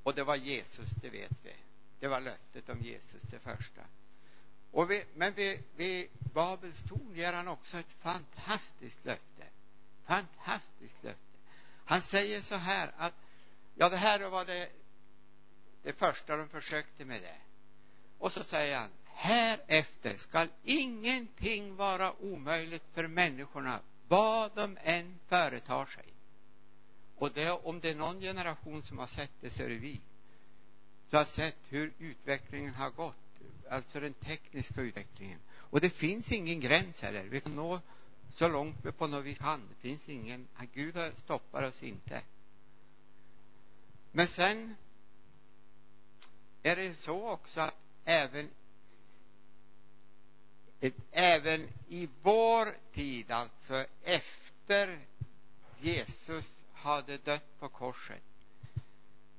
Och 0.03 0.15
det 0.15 0.25
var 0.25 0.37
Jesus, 0.37 0.91
det 0.91 1.11
vet 1.11 1.45
vi. 1.45 1.53
Det 2.01 2.09
var 2.09 2.21
löftet 2.21 2.69
om 2.69 2.81
Jesus, 2.81 3.23
det 3.23 3.39
första. 3.39 3.81
Och 4.71 4.91
vi, 4.91 5.05
men 5.15 5.35
vid, 5.35 5.63
vid 5.77 6.09
Babels 6.35 6.83
torn 6.89 7.15
ger 7.15 7.33
han 7.33 7.49
också 7.49 7.77
ett 7.77 7.93
fantastiskt 8.01 9.05
löfte. 9.05 9.47
Fantastiskt 10.07 11.03
löfte. 11.03 11.21
Han 11.85 12.01
säger 12.01 12.41
så 12.41 12.55
här 12.55 12.93
att, 12.97 13.15
ja 13.75 13.89
det 13.89 13.97
här 13.97 14.29
var 14.29 14.45
det, 14.45 14.69
det 15.83 15.93
första 15.93 16.37
de 16.37 16.49
försökte 16.49 17.05
med 17.05 17.23
det. 17.23 17.37
Och 18.19 18.33
så 18.33 18.45
säger 18.45 18.79
han, 18.79 18.91
härefter 19.05 20.17
skall 20.17 20.49
ingenting 20.63 21.77
vara 21.77 22.23
omöjligt 22.23 22.85
för 22.95 23.07
människorna, 23.07 23.81
vad 24.09 24.51
de 24.55 24.79
än 24.83 25.19
företar 25.27 25.87
sig. 25.87 26.05
Och 27.17 27.33
det, 27.33 27.51
om 27.51 27.81
det 27.81 27.91
är 27.91 27.95
någon 27.95 28.21
generation 28.21 28.83
som 28.83 28.99
har 28.99 29.07
sett 29.07 29.31
det 29.41 29.51
så 29.51 29.63
är 29.63 29.69
det 29.69 29.75
vi. 29.75 30.01
Så 31.11 31.17
har 31.17 31.25
sett 31.25 31.57
hur 31.69 31.93
utvecklingen 31.99 32.75
har 32.75 32.91
gått, 32.91 33.15
alltså 33.71 34.01
den 34.01 34.15
tekniska 34.15 34.81
utvecklingen. 34.81 35.39
Och 35.53 35.81
det 35.81 35.91
finns 35.91 36.33
ingen 36.33 36.61
gräns 36.61 37.03
heller. 37.03 37.25
Vi 37.25 37.41
kan 37.41 37.57
nå 37.57 37.81
så 38.35 38.49
långt 38.49 38.77
vi 38.83 38.93
på 38.93 39.07
något 39.07 39.25
vis 39.25 39.39
kan. 39.39 39.61
Det 39.69 39.89
finns 39.89 40.09
ingen, 40.09 40.49
Gud 40.75 40.99
stoppar 41.17 41.63
oss 41.63 41.83
inte. 41.83 42.23
Men 44.13 44.27
sen 44.27 44.77
är 46.63 46.77
det 46.77 46.95
så 46.95 47.29
också 47.29 47.61
att 47.61 47.77
även 48.05 48.51
även 51.11 51.69
i 51.89 52.09
vår 52.23 52.69
tid, 52.95 53.31
alltså 53.31 53.85
efter 54.05 54.99
Jesus 55.81 56.45
hade 56.73 57.17
dött 57.19 57.59
på 57.59 57.69
korset. 57.69 58.23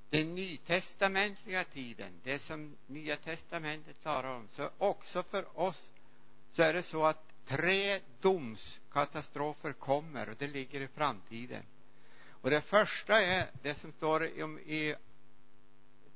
Den 0.10 0.36
nytestamentliga 0.36 1.64
tiden, 1.64 2.12
det 2.24 2.40
som 2.40 2.76
Nya 2.88 3.16
testamentet 3.16 4.04
talar 4.04 4.36
om, 4.36 4.48
så 4.56 4.70
också 4.78 5.24
för 5.24 5.60
oss 5.60 5.84
så 6.56 6.62
är 6.62 6.74
det 6.74 6.84
så 6.84 7.04
att 7.04 7.24
tre 7.48 8.00
domskatastrofer 8.22 9.74
kommer 9.74 10.30
och 10.30 10.36
det 10.38 10.48
ligger 10.48 10.82
i 10.82 10.88
framtiden. 10.88 11.64
Och 12.30 12.50
det 12.50 12.62
första 12.62 13.22
är 13.22 13.48
det 13.62 13.74
som 13.74 13.92
står 13.92 14.24
i 14.26 14.96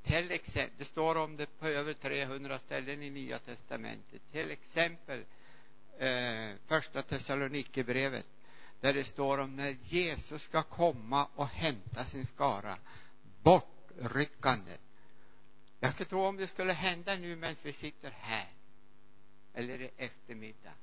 till 0.04 0.32
exempel, 0.32 0.78
det 0.78 0.86
står 0.86 1.16
om 1.16 1.36
det 1.36 1.60
på 1.60 1.68
över 1.68 1.94
300 1.94 2.60
ställen 2.60 3.04
i 3.04 3.10
Nya 3.10 3.40
testamentet. 3.40 4.22
Till 4.32 4.52
exempel 4.52 5.26
eh, 5.98 6.50
första 6.68 7.02
Thessalonikerbrevet 7.02 8.28
där 8.82 8.94
det 8.94 9.04
står 9.04 9.38
om 9.38 9.56
när 9.56 9.78
Jesus 9.84 10.44
ska 10.44 10.64
komma 10.64 11.28
och 11.36 11.48
hämta 11.48 12.04
sin 12.04 12.26
skara. 12.26 12.78
Bortryckande. 13.44 14.78
Jag 15.80 15.92
ska 15.92 16.06
tro 16.06 16.22
om 16.22 16.38
det 16.38 16.48
skulle 16.48 16.74
hända 16.74 17.16
nu 17.16 17.36
medan 17.36 17.56
vi 17.64 17.74
sitter 17.74 18.12
här 18.20 18.48
eller 19.54 19.82
i 19.82 19.90
eftermiddag 19.98 20.74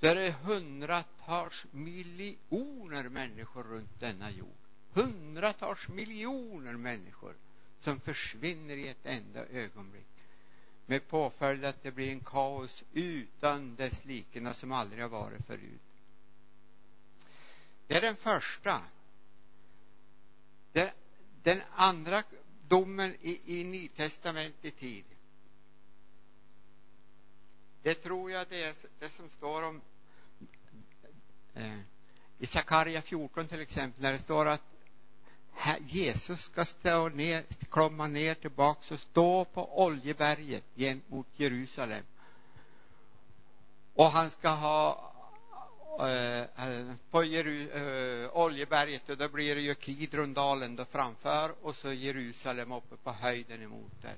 så 0.00 0.06
är 0.06 0.14
det 0.14 0.30
hundratals 0.30 1.66
miljoner 1.70 3.08
människor 3.08 3.62
runt 3.62 4.00
denna 4.00 4.30
jord. 4.30 4.56
Hundratals 4.92 5.88
miljoner 5.88 6.72
människor 6.72 7.36
som 7.84 8.00
försvinner 8.00 8.76
i 8.76 8.88
ett 8.88 9.06
enda 9.06 9.46
ögonblick 9.46 10.06
med 10.86 11.08
påföljd 11.08 11.64
att 11.64 11.82
det 11.82 11.92
blir 11.92 12.12
en 12.12 12.20
kaos 12.20 12.84
utan 12.92 13.76
dess 13.76 14.04
likena 14.04 14.54
som 14.54 14.72
aldrig 14.72 15.02
har 15.02 15.08
varit 15.08 15.46
förut. 15.46 15.80
Det 17.86 17.96
är 17.96 18.00
den 18.00 18.16
första. 18.16 18.80
Den, 20.72 20.90
den 21.42 21.62
andra 21.72 22.22
domen 22.68 23.16
i, 23.20 23.60
i 23.60 23.64
Nytestamentlig 23.64 24.76
tid. 24.76 25.04
Det 27.82 27.94
tror 27.94 28.30
jag 28.30 28.46
det 28.48 28.62
är 28.62 28.74
det 28.98 29.08
som 29.08 29.30
står 29.30 29.62
om 29.62 29.80
eh, 31.54 31.78
i 32.38 32.46
Sakaria 32.46 33.02
14 33.02 33.48
till 33.48 33.60
exempel, 33.60 34.02
när 34.02 34.12
det 34.12 34.18
står 34.18 34.46
att 34.46 34.73
Jesus 35.94 36.44
ska 36.44 36.64
stå 36.64 37.08
ner, 37.08 37.44
komma 37.68 38.06
ner 38.08 38.34
tillbaks 38.34 38.90
och 38.90 39.00
stå 39.00 39.44
på 39.44 39.84
Oljeberget 39.84 40.64
gentemot 40.76 41.26
Jerusalem. 41.36 42.04
Och 43.94 44.04
han 44.04 44.30
ska 44.30 44.48
ha 44.48 45.12
eh, 46.00 46.94
på 47.10 47.24
Jeru, 47.24 47.70
eh, 47.70 48.36
Oljeberget 48.36 49.08
och 49.08 49.16
då 49.16 49.28
blir 49.28 49.54
det 49.54 49.60
ju 49.60 49.74
Kidrondalen 49.74 50.76
då 50.76 50.84
framför 50.84 51.54
och 51.62 51.76
så 51.76 51.92
Jerusalem 51.92 52.72
uppe 52.72 52.96
på 52.96 53.12
höjden 53.12 53.62
emot 53.62 54.02
där. 54.02 54.16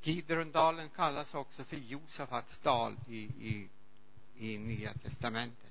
Kidrondalen 0.00 0.88
kallas 0.96 1.34
också 1.34 1.64
för 1.64 1.76
Josafats 1.76 2.58
dal 2.58 2.96
i, 3.08 3.18
i, 3.18 3.68
i 4.38 4.58
Nya 4.58 4.92
testamentet. 4.92 5.68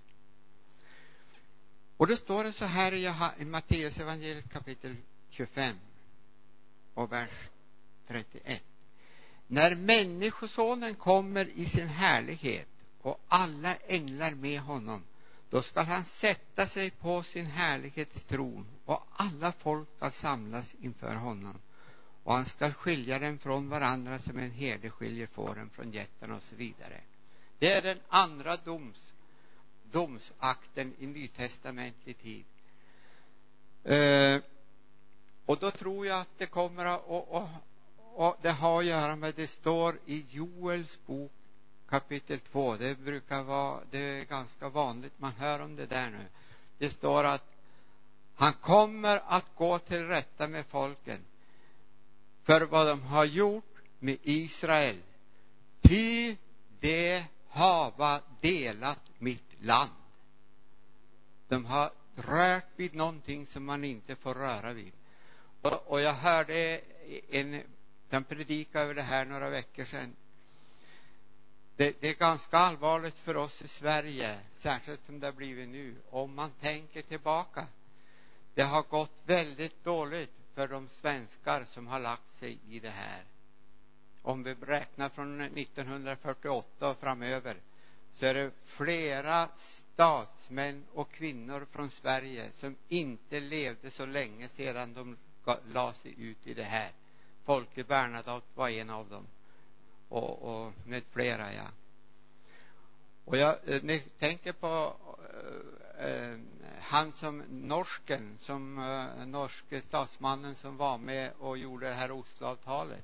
Och 1.97 2.07
då 2.07 2.15
står 2.15 2.43
det 2.43 2.51
så 2.51 2.65
här 2.65 2.93
i, 2.93 3.13
i 3.39 3.45
Matteus 3.45 3.97
evangeliet 3.97 4.53
kapitel 4.53 4.95
25 5.37 5.75
och 6.93 7.11
vers 7.11 7.49
31. 8.07 8.63
När 9.47 9.75
Människosonen 9.75 10.95
kommer 10.95 11.49
i 11.55 11.65
sin 11.65 11.87
härlighet 11.87 12.67
och 13.01 13.19
alla 13.27 13.75
änglar 13.75 14.31
med 14.31 14.59
honom, 14.59 15.03
då 15.49 15.61
skall 15.61 15.85
han 15.85 16.03
sätta 16.05 16.65
sig 16.65 16.91
på 16.91 17.23
sin 17.23 17.45
härlighets 17.45 18.23
tron 18.23 18.65
och 18.85 19.07
alla 19.11 19.51
folk 19.51 19.89
skall 19.95 20.11
samlas 20.11 20.75
inför 20.81 21.15
honom. 21.15 21.61
och 22.23 22.33
han 22.33 22.45
ska 22.45 22.71
skilja 22.71 23.19
dem 23.19 23.37
från 23.37 23.69
varandra 23.69 24.19
som 24.19 24.37
en 24.37 24.51
herde 24.51 24.89
skiljer 24.89 25.27
fåren 25.27 25.69
från 25.69 25.91
getterna 25.91 26.35
och 26.35 26.43
så 26.43 26.55
vidare. 26.55 27.01
Det 27.59 27.71
är 27.71 27.81
den 27.81 27.99
andra 28.07 28.57
doms, 28.57 29.13
domsakten 29.91 30.93
i 30.99 31.07
nytestamentlig 31.07 32.17
tid. 32.17 32.45
Eh, 33.83 34.41
och 35.47 35.57
då 35.59 35.71
tror 35.71 36.05
jag 36.05 36.19
att 36.19 36.37
det 36.37 36.45
kommer 36.45 36.85
att, 36.85 37.03
och, 37.05 37.35
och, 37.35 37.47
och 38.15 38.37
det 38.41 38.51
har 38.51 38.79
att 38.79 38.85
göra 38.85 39.15
med, 39.15 39.33
det 39.35 39.47
står 39.47 39.99
i 40.05 40.25
Joels 40.29 40.99
bok 41.05 41.31
kapitel 41.89 42.39
2, 42.39 42.75
det 42.75 42.99
brukar 42.99 43.43
vara, 43.43 43.79
det 43.91 43.99
är 43.99 44.25
ganska 44.25 44.69
vanligt, 44.69 45.13
man 45.17 45.31
hör 45.31 45.61
om 45.61 45.75
det 45.75 45.85
där 45.85 46.09
nu. 46.09 46.25
Det 46.77 46.89
står 46.89 47.23
att 47.23 47.45
han 48.35 48.53
kommer 48.53 49.21
att 49.27 49.55
gå 49.55 49.79
till 49.79 50.07
rätta 50.07 50.47
med 50.47 50.65
folken 50.65 51.19
för 52.43 52.61
vad 52.61 52.87
de 52.87 53.01
har 53.01 53.25
gjort 53.25 53.75
med 53.99 54.17
Israel. 54.23 54.97
Ty 55.81 56.35
de 56.79 57.23
hava 57.49 58.21
delat 58.41 59.03
mitt 59.17 59.63
land. 59.63 59.91
De 61.47 61.65
har 61.65 61.91
rört 62.15 62.67
vid 62.75 62.93
någonting 62.93 63.47
som 63.47 63.65
man 63.65 63.83
inte 63.83 64.15
får 64.15 64.33
röra 64.33 64.73
vid. 64.73 64.93
Och, 65.67 65.91
och 65.91 66.01
jag 66.01 66.13
hörde 66.13 66.81
en, 67.29 67.63
den 68.09 68.23
predika 68.23 68.81
över 68.81 68.93
det 68.93 69.01
här 69.01 69.25
några 69.25 69.49
veckor 69.49 69.85
sedan. 69.85 70.15
Det, 71.75 72.01
det, 72.01 72.09
är 72.09 72.13
ganska 72.13 72.57
allvarligt 72.57 73.19
för 73.19 73.37
oss 73.37 73.61
i 73.61 73.67
Sverige, 73.67 74.39
särskilt 74.57 75.05
som 75.05 75.19
det 75.19 75.27
har 75.27 75.33
blivit 75.33 75.69
nu, 75.69 75.95
om 76.09 76.35
man 76.35 76.51
tänker 76.61 77.01
tillbaka. 77.01 77.65
Det 78.53 78.63
har 78.63 78.83
gått 78.83 79.11
väldigt 79.25 79.83
dåligt 79.83 80.33
för 80.55 80.67
de 80.67 80.89
svenskar 81.01 81.65
som 81.65 81.87
har 81.87 81.99
lagt 81.99 82.39
sig 82.39 82.59
i 82.69 82.79
det 82.79 82.89
här. 82.89 83.23
Om 84.21 84.43
vi 84.43 84.53
räknar 84.53 85.09
från 85.09 85.41
1948 85.41 86.89
och 86.89 86.97
framöver 86.99 87.57
så 88.13 88.25
är 88.25 88.33
det 88.33 88.51
flera 88.65 89.47
statsmän 89.57 90.85
och 90.93 91.11
kvinnor 91.11 91.67
från 91.71 91.91
Sverige 91.91 92.51
som 92.53 92.75
inte 92.87 93.39
levde 93.39 93.91
så 93.91 94.05
länge 94.05 94.47
sedan 94.47 94.93
de 94.93 95.17
la 95.73 95.93
sig 95.93 96.15
ut 96.17 96.47
i 96.47 96.53
det 96.53 96.63
här. 96.63 96.91
Folke 97.45 97.83
Bernadotte 97.83 98.47
var 98.55 98.69
en 98.69 98.89
av 98.89 99.09
dem 99.09 99.27
och, 100.09 100.41
och 100.41 100.73
med 100.85 101.03
flera, 101.11 101.53
ja. 101.53 101.67
Och 103.25 103.37
jag, 103.37 103.69
eh, 103.69 103.83
ni 103.83 103.99
tänker 103.99 104.53
på 104.53 104.95
eh, 105.99 106.07
eh, 106.07 106.37
han 106.79 107.11
som 107.11 107.43
norsken, 107.49 108.37
som 108.39 108.77
eh, 108.77 109.27
norske 109.27 109.81
statsmannen 109.81 110.55
som 110.55 110.77
var 110.77 110.97
med 110.97 111.31
och 111.39 111.57
gjorde 111.57 111.87
det 111.87 111.93
här 111.93 112.11
Osloavtalet. 112.11 113.03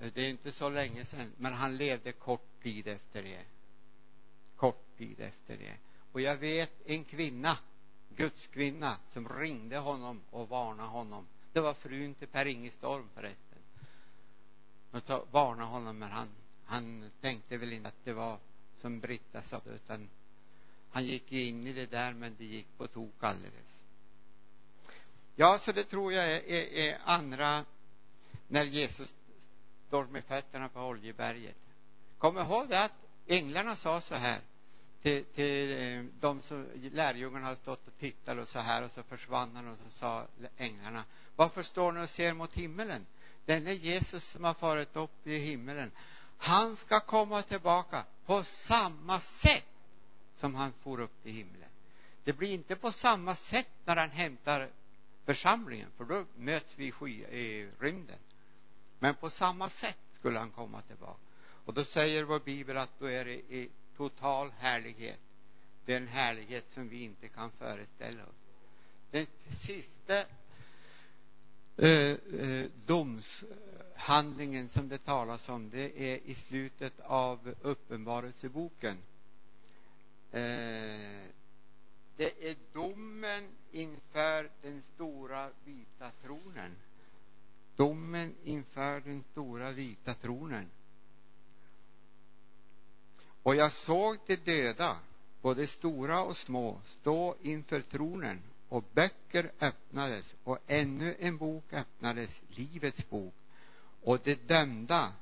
Eh, 0.00 0.10
det 0.14 0.22
är 0.22 0.30
inte 0.30 0.52
så 0.52 0.68
länge 0.68 1.04
sedan, 1.04 1.32
men 1.36 1.52
han 1.52 1.76
levde 1.76 2.12
kort 2.12 2.62
tid 2.62 2.88
efter 2.88 3.22
det. 3.22 3.44
Kort 4.56 4.98
tid 4.98 5.20
efter 5.20 5.56
det. 5.56 5.76
Och 6.12 6.20
jag 6.20 6.36
vet 6.36 6.72
en 6.84 7.04
kvinna, 7.04 7.58
Guds 8.16 8.46
kvinna, 8.46 8.96
som 9.08 9.28
ringde 9.28 9.78
honom 9.78 10.20
och 10.30 10.48
varnade 10.48 10.88
honom. 10.88 11.26
Det 11.52 11.60
var 11.60 11.74
frun 11.74 12.14
till 12.14 12.28
Per 12.28 12.46
Inge 12.46 12.70
Storm 12.70 13.08
förresten. 13.14 13.58
Och 14.90 15.28
varnade 15.30 15.68
honom, 15.68 15.98
men 15.98 16.10
han, 16.10 16.28
han 16.64 17.10
tänkte 17.20 17.56
väl 17.56 17.72
inte 17.72 17.88
att 17.88 18.04
det 18.04 18.12
var 18.12 18.38
som 18.76 19.00
Britta 19.00 19.42
sa, 19.42 19.60
utan 19.64 20.08
han 20.90 21.04
gick 21.04 21.32
in 21.32 21.66
i 21.66 21.72
det 21.72 21.90
där, 21.90 22.12
men 22.12 22.34
det 22.38 22.44
gick 22.44 22.78
på 22.78 22.86
tok 22.86 23.14
alldeles. 23.20 23.72
Ja, 25.34 25.58
så 25.58 25.72
det 25.72 25.84
tror 25.84 26.12
jag 26.12 26.24
är, 26.32 26.42
är, 26.42 26.72
är 26.72 26.98
andra 27.04 27.64
när 28.48 28.64
Jesus 28.64 29.14
står 29.88 30.06
med 30.06 30.24
fötterna 30.24 30.68
på 30.68 30.80
Oljeberget. 30.80 31.56
Kom 32.18 32.38
ihåg 32.38 32.68
det 32.68 32.84
att 32.84 32.92
änglarna 33.26 33.76
sa 33.76 34.00
så 34.00 34.14
här 34.14 34.40
till, 35.02 35.24
till 35.24 35.80
eh, 35.80 36.04
de 36.20 36.42
som 36.42 36.66
lärjungarna 36.92 37.44
hade 37.44 37.56
stått 37.56 37.86
och 37.86 37.98
tittat 38.00 38.38
och 38.38 38.48
så 38.48 38.58
här 38.58 38.84
och 38.84 38.90
så 38.94 39.02
försvann 39.02 39.56
han 39.56 39.68
och 39.68 39.78
så 39.78 39.98
sa 39.98 40.26
änglarna 40.56 41.04
varför 41.36 41.62
står 41.62 41.92
ni 41.92 42.04
och 42.04 42.08
ser 42.08 42.34
mot 42.34 42.52
himmelen? 42.52 43.06
Den 43.44 43.66
är 43.66 43.72
Jesus 43.72 44.24
som 44.24 44.44
har 44.44 44.54
farit 44.54 44.96
upp 44.96 45.26
i 45.26 45.38
himmelen. 45.38 45.90
Han 46.38 46.76
ska 46.76 47.00
komma 47.00 47.42
tillbaka 47.42 48.04
på 48.26 48.44
samma 48.44 49.20
sätt 49.20 49.66
som 50.36 50.54
han 50.54 50.72
for 50.82 51.00
upp 51.00 51.22
till 51.22 51.32
himlen. 51.32 51.68
Det 52.24 52.32
blir 52.32 52.52
inte 52.52 52.76
på 52.76 52.92
samma 52.92 53.34
sätt 53.34 53.68
när 53.84 53.96
han 53.96 54.10
hämtar 54.10 54.68
församlingen, 55.24 55.88
för 55.96 56.04
då 56.04 56.24
möts 56.36 56.72
vi 56.76 56.86
i, 56.86 56.92
sky, 56.92 57.22
i 57.22 57.70
rymden. 57.78 58.18
Men 58.98 59.14
på 59.14 59.30
samma 59.30 59.68
sätt 59.68 59.98
skulle 60.18 60.38
han 60.38 60.50
komma 60.50 60.80
tillbaka. 60.80 61.20
Och 61.64 61.74
då 61.74 61.84
säger 61.84 62.24
vår 62.24 62.40
bibel 62.40 62.76
att 62.76 62.98
då 62.98 63.06
är 63.06 63.24
det 63.24 63.34
i 63.34 63.70
total 63.96 64.50
härlighet. 64.58 65.20
Det 65.84 65.92
är 65.92 65.96
en 65.96 66.08
härlighet 66.08 66.70
som 66.70 66.88
vi 66.88 67.04
inte 67.04 67.28
kan 67.28 67.50
föreställa 67.50 68.22
oss. 68.22 68.34
Den 69.10 69.26
sista 69.50 70.18
eh, 71.76 72.10
eh, 72.10 72.66
domshandlingen 72.86 74.68
som 74.68 74.88
det 74.88 74.98
talas 74.98 75.48
om, 75.48 75.70
det 75.70 76.12
är 76.12 76.18
i 76.24 76.34
slutet 76.34 77.00
av 77.00 77.54
Uppenbarelseboken. 77.62 78.96
Eh, 80.32 81.26
det 82.16 82.48
är 82.48 82.56
domen 82.72 83.48
inför 83.70 84.50
den 84.62 84.82
stora 84.94 85.50
vita 85.64 86.10
tronen. 86.22 86.76
Domen 87.76 88.34
inför 88.44 89.00
den 89.00 89.24
stora 89.32 89.72
vita 89.72 90.14
tronen. 90.14 90.70
Och 93.42 93.56
jag 93.56 93.72
såg 93.72 94.18
de 94.26 94.36
döda, 94.36 94.96
både 95.42 95.66
stora 95.66 96.22
och 96.22 96.36
små, 96.36 96.80
stå 97.00 97.36
inför 97.42 97.80
tronen 97.80 98.42
och 98.68 98.84
böcker 98.92 99.52
öppnades 99.60 100.34
och 100.44 100.58
ännu 100.66 101.16
en 101.18 101.36
bok 101.36 101.72
öppnades, 101.72 102.40
Livets 102.48 103.08
bok. 103.08 103.34
Och 104.02 104.18
de 104.24 104.34
dömda 104.34 105.12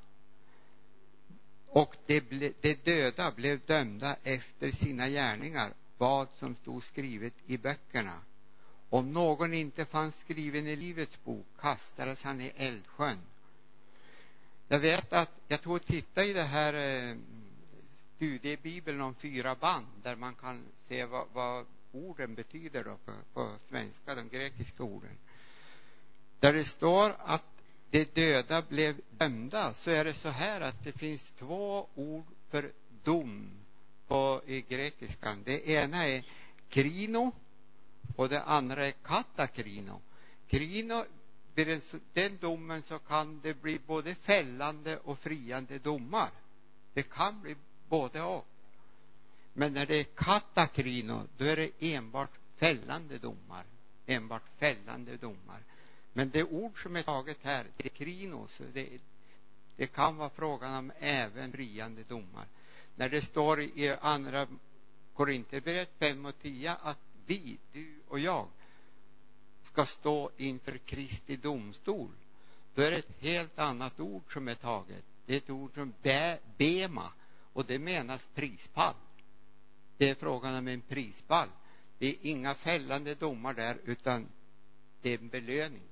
och 1.67 1.95
de, 2.05 2.21
ble, 2.21 2.51
de 2.61 2.73
döda 2.73 3.31
blev 3.31 3.59
dömda 3.59 4.15
efter 4.23 4.71
sina 4.71 5.09
gärningar, 5.09 5.73
vad 5.97 6.27
som 6.39 6.55
stod 6.55 6.83
skrivet 6.83 7.33
i 7.45 7.57
böckerna. 7.57 8.19
Om 8.89 9.13
någon 9.13 9.53
inte 9.53 9.85
fanns 9.85 10.19
skriven 10.19 10.67
i 10.67 10.75
Livets 10.75 11.23
bok 11.23 11.45
kastades 11.59 12.23
han 12.23 12.41
i 12.41 12.51
eldsjön. 12.55 13.17
Jag 14.67 14.79
vet 14.79 15.13
att 15.13 15.35
jag 15.47 15.61
tog 15.61 15.75
och 15.75 15.85
tittade 15.85 16.27
i 16.27 16.33
det 16.33 16.43
här 16.43 16.73
eh, 16.73 17.15
studiebibeln 18.21 19.01
om 19.01 19.15
fyra 19.15 19.55
band 19.55 19.87
där 20.03 20.15
man 20.15 20.35
kan 20.35 20.65
se 20.87 21.05
vad, 21.05 21.27
vad 21.33 21.65
orden 21.91 22.35
betyder 22.35 22.83
då 22.83 22.97
på, 23.05 23.11
på 23.33 23.51
svenska, 23.69 24.15
de 24.15 24.29
grekiska 24.29 24.83
orden. 24.83 25.17
Där 26.39 26.53
det 26.53 26.63
står 26.63 27.15
att 27.19 27.49
de 27.89 28.03
döda 28.03 28.61
blev 28.61 29.01
dömda 29.11 29.73
så 29.73 29.91
är 29.91 30.05
det 30.05 30.13
så 30.13 30.29
här 30.29 30.61
att 30.61 30.83
det 30.83 30.91
finns 30.91 31.31
två 31.31 31.87
ord 31.95 32.25
för 32.49 32.71
dom 33.03 33.51
på, 34.07 34.41
i 34.45 34.61
grekiskan. 34.61 35.43
Det 35.43 35.69
ena 35.69 36.07
är 36.07 36.25
krino 36.69 37.31
och 38.15 38.29
det 38.29 38.43
andra 38.43 38.85
är 38.85 38.91
katakrino. 38.91 40.01
Krino, 40.47 41.03
vid 41.55 41.81
den 42.13 42.37
domen 42.37 42.83
så 42.83 42.99
kan 42.99 43.39
det 43.41 43.61
bli 43.61 43.79
både 43.87 44.15
fällande 44.15 44.97
och 44.97 45.19
friande 45.19 45.79
domar. 45.79 46.29
Det 46.93 47.09
kan 47.09 47.41
bli 47.41 47.55
både 47.91 48.21
och. 48.21 48.47
Men 49.53 49.73
när 49.73 49.85
det 49.85 49.95
är 49.95 50.03
katakrino, 50.03 51.27
då 51.37 51.45
är 51.45 51.55
det 51.55 51.71
enbart 51.79 52.31
fällande 52.57 53.17
domar. 53.17 53.63
Enbart 54.05 54.43
fällande 54.59 55.17
domar. 55.17 55.59
Men 56.13 56.29
det 56.29 56.43
ord 56.43 56.83
som 56.83 56.95
är 56.95 57.03
taget 57.03 57.37
här, 57.41 57.65
det 57.77 57.85
är 57.85 57.89
krinos. 57.89 58.61
Det, 58.73 58.89
det 59.75 59.87
kan 59.87 60.17
vara 60.17 60.29
frågan 60.29 60.75
om 60.75 60.91
även 60.99 61.51
friande 61.51 62.03
domar. 62.03 62.45
När 62.95 63.09
det 63.09 63.21
står 63.21 63.61
i 63.61 63.95
andra 64.01 64.47
Korinthierbrevet 65.13 65.89
5 65.99 66.25
och 66.25 66.39
10 66.41 66.71
att 66.71 66.99
vi, 67.25 67.57
du 67.73 67.93
och 68.07 68.19
jag, 68.19 68.47
ska 69.63 69.85
stå 69.85 70.31
inför 70.37 70.77
Kristi 70.77 71.35
domstol, 71.35 72.11
då 72.75 72.81
är 72.81 72.91
det 72.91 72.97
ett 72.97 73.21
helt 73.21 73.59
annat 73.59 73.99
ord 73.99 74.33
som 74.33 74.47
är 74.47 74.55
taget. 74.55 75.03
Det 75.25 75.33
är 75.33 75.37
ett 75.37 75.49
ord 75.49 75.73
som 75.73 75.93
be, 76.01 76.39
bema 76.57 77.11
och 77.53 77.65
det 77.65 77.79
menas 77.79 78.29
prispall. 78.33 78.95
Det 79.97 80.09
är 80.09 80.15
frågan 80.15 80.55
om 80.55 80.67
en 80.67 80.81
prispall. 80.81 81.49
Det 81.97 82.07
är 82.07 82.15
inga 82.21 82.55
fällande 82.55 83.15
domar 83.15 83.53
där, 83.53 83.77
utan 83.85 84.27
det 85.01 85.09
är 85.13 85.17
en 85.17 85.29
belöning 85.29 85.87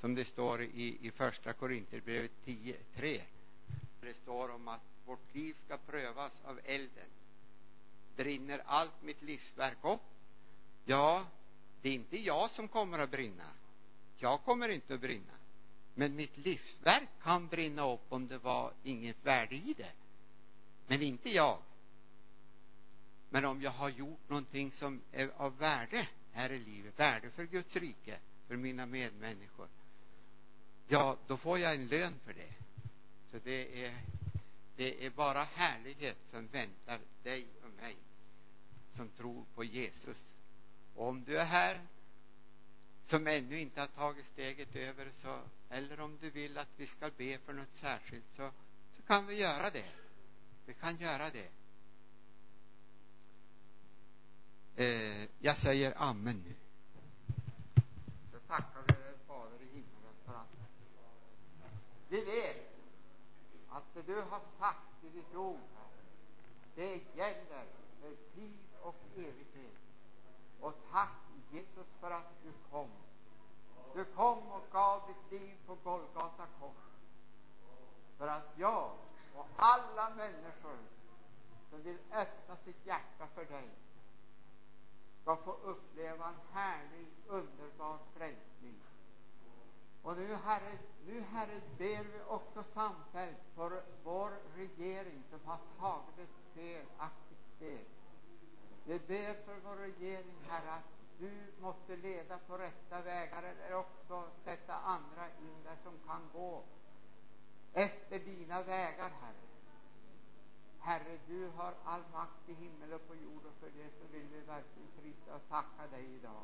som 0.00 0.14
det 0.14 0.24
står 0.24 0.62
i, 0.62 0.98
i 1.00 1.10
första 1.10 1.52
Korinthierbrevet 1.52 2.30
10.3. 2.44 3.20
Det 4.00 4.14
står 4.22 4.50
om 4.50 4.68
att 4.68 4.80
vårt 5.06 5.34
liv 5.34 5.56
ska 5.64 5.76
prövas 5.76 6.32
av 6.44 6.60
elden. 6.64 7.08
Brinner 8.16 8.62
allt 8.66 9.02
mitt 9.02 9.22
livsverk 9.22 9.78
upp? 9.82 10.00
Ja, 10.84 11.26
det 11.82 11.88
är 11.88 11.94
inte 11.94 12.16
jag 12.16 12.50
som 12.50 12.68
kommer 12.68 12.98
att 12.98 13.10
brinna. 13.10 13.50
Jag 14.18 14.42
kommer 14.42 14.68
inte 14.68 14.94
att 14.94 15.00
brinna. 15.00 15.32
Men 15.94 16.16
mitt 16.16 16.36
livsverk 16.36 17.08
kan 17.22 17.46
brinna 17.46 17.92
upp 17.92 18.06
om 18.08 18.26
det 18.26 18.38
var 18.38 18.72
inget 18.82 19.26
värde 19.26 19.54
i 19.54 19.74
det. 19.76 19.92
Men 20.86 21.02
inte 21.02 21.30
jag. 21.30 21.58
Men 23.30 23.44
om 23.44 23.62
jag 23.62 23.70
har 23.70 23.88
gjort 23.88 24.28
någonting 24.28 24.72
som 24.72 25.02
är 25.12 25.30
av 25.36 25.58
värde 25.58 26.08
här 26.32 26.52
i 26.52 26.58
livet, 26.58 26.98
värde 26.98 27.30
för 27.30 27.44
Guds 27.44 27.76
rike, 27.76 28.18
för 28.48 28.56
mina 28.56 28.86
medmänniskor, 28.86 29.68
ja, 30.88 31.16
då 31.26 31.36
får 31.36 31.58
jag 31.58 31.74
en 31.74 31.86
lön 31.86 32.14
för 32.24 32.32
det. 32.32 32.52
Så 33.30 33.38
det 33.44 33.84
är, 33.84 33.94
det 34.76 35.06
är 35.06 35.10
bara 35.10 35.44
härlighet 35.44 36.16
som 36.30 36.46
väntar 36.46 37.00
dig 37.22 37.46
och 37.62 37.70
mig 37.82 37.96
som 38.96 39.08
tror 39.08 39.44
på 39.54 39.64
Jesus. 39.64 40.16
Och 40.94 41.08
om 41.08 41.24
du 41.24 41.38
är 41.38 41.44
här 41.44 41.80
som 43.04 43.26
ännu 43.26 43.58
inte 43.60 43.80
har 43.80 43.86
tagit 43.86 44.26
steget 44.26 44.76
över 44.76 45.10
så, 45.22 45.40
eller 45.70 46.00
om 46.00 46.18
du 46.20 46.30
vill 46.30 46.58
att 46.58 46.68
vi 46.76 46.86
ska 46.86 47.10
be 47.16 47.38
för 47.38 47.52
något 47.52 47.74
särskilt 47.74 48.34
så, 48.36 48.50
så 48.96 49.02
kan 49.02 49.26
vi 49.26 49.40
göra 49.40 49.70
det. 49.70 50.05
Vi 50.66 50.74
kan 50.74 50.96
göra 50.96 51.30
det. 51.30 51.48
Eh, 54.76 55.28
jag 55.38 55.56
säger 55.56 55.94
amen 55.96 56.42
nu. 56.46 56.54
Så 58.32 58.38
tackar 58.38 58.82
vi 58.86 58.94
Fader 59.26 59.62
i 59.62 59.66
himmelen 59.66 60.14
för 60.24 60.34
allt. 60.34 60.48
Vi 62.08 62.24
vet 62.24 62.56
att 63.68 63.94
det 63.94 64.02
du 64.02 64.20
har 64.20 64.40
sagt 64.58 65.04
i 65.04 65.08
ditt 65.08 65.34
ord 65.34 65.60
här, 65.76 65.88
det 66.74 67.16
gäller 67.16 67.66
för 68.00 68.16
tid 68.34 68.58
och 68.80 69.04
evighet. 69.16 69.76
Och 70.60 70.74
tack 70.92 71.18
Jesus 71.52 71.86
för 72.00 72.10
att 72.10 72.42
du 72.42 72.52
kom. 72.70 72.90
Du 73.94 74.04
kom 74.04 74.38
och 74.38 74.64
gav 74.72 75.02
ditt 75.06 75.40
liv 75.40 75.56
på 75.66 75.74
Golgata 75.74 76.46
kors 76.60 76.86
för 78.18 78.28
att 78.28 78.54
jag 78.56 78.90
och 79.38 79.46
alla 79.56 80.10
människor 80.10 80.78
som 81.70 81.82
vill 81.82 81.98
öppna 82.12 82.56
sitt 82.56 82.86
hjärta 82.86 83.26
för 83.34 83.44
dig 83.44 83.70
ska 85.22 85.36
få 85.36 85.52
uppleva 85.52 86.28
en 86.28 86.40
härlig, 86.52 87.06
underbar 87.26 87.98
frälsning. 88.16 88.82
Och 90.02 90.16
nu, 90.16 90.34
Herre, 90.34 90.78
nu, 91.06 91.20
Herre, 91.20 91.60
ber 91.78 92.04
vi 92.04 92.20
också 92.26 92.62
samfällt 92.74 93.38
för 93.54 93.82
vår 94.04 94.30
regering 94.54 95.22
som 95.30 95.40
har 95.44 95.58
tagit 95.78 96.18
ett 96.18 96.54
felaktigt 96.54 97.46
steg. 97.56 97.86
Vi 98.84 98.98
ber 98.98 99.44
för 99.44 99.56
vår 99.64 99.76
regering, 99.76 100.36
Herre, 100.48 100.70
att 100.72 100.96
du 101.18 101.52
måste 101.60 101.96
leda 101.96 102.38
på 102.38 102.58
rätta 102.58 103.02
vägar 103.02 103.42
eller 103.42 103.74
också 103.74 104.24
sätta 104.44 104.74
andra 104.74 105.26
in 105.26 105.62
där 105.64 105.76
som 105.82 105.92
kan 106.06 106.30
gå 106.32 106.62
efter 107.76 108.18
dina 108.18 108.62
vägar, 108.62 109.10
Herre. 109.20 109.46
Herre, 110.78 111.18
du 111.26 111.50
har 111.56 111.74
all 111.84 112.02
makt 112.12 112.48
i 112.48 112.54
himmel 112.54 112.92
och 112.92 113.08
på 113.08 113.14
jord 113.14 113.42
och 113.46 113.54
för 113.60 113.66
det 113.66 113.90
så 113.90 114.06
vill 114.12 114.26
vi 114.32 114.40
verkligen 114.40 114.88
prisa 115.00 115.34
och 115.36 115.48
tacka 115.48 115.86
dig 115.90 116.04
idag. 116.14 116.42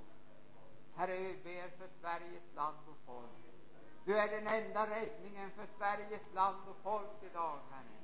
Herre, 0.95 1.19
vi 1.19 1.37
ber 1.45 1.69
för 1.69 1.89
Sveriges 2.01 2.55
land 2.55 2.77
och 2.89 2.97
folk. 3.07 3.31
Du 4.05 4.19
är 4.19 4.29
den 4.29 4.47
enda 4.47 4.91
räddningen 4.91 5.51
för 5.51 5.67
Sveriges 5.79 6.35
land 6.35 6.69
och 6.69 6.77
folk 6.83 7.23
idag, 7.31 7.59
Herre. 7.71 7.99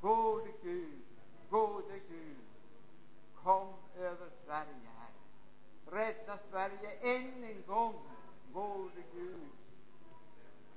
Gode 0.00 0.52
Gud, 0.62 1.02
gode 1.50 1.98
Gud, 2.08 2.44
kom 3.44 3.74
över 3.96 4.30
Sverige, 4.44 4.90
Herre. 4.98 5.20
Rädda 5.86 6.38
Sverige 6.50 7.16
än 7.16 7.44
en 7.44 7.62
gång, 7.66 7.94
gode 8.52 9.02
Gud. 9.12 9.59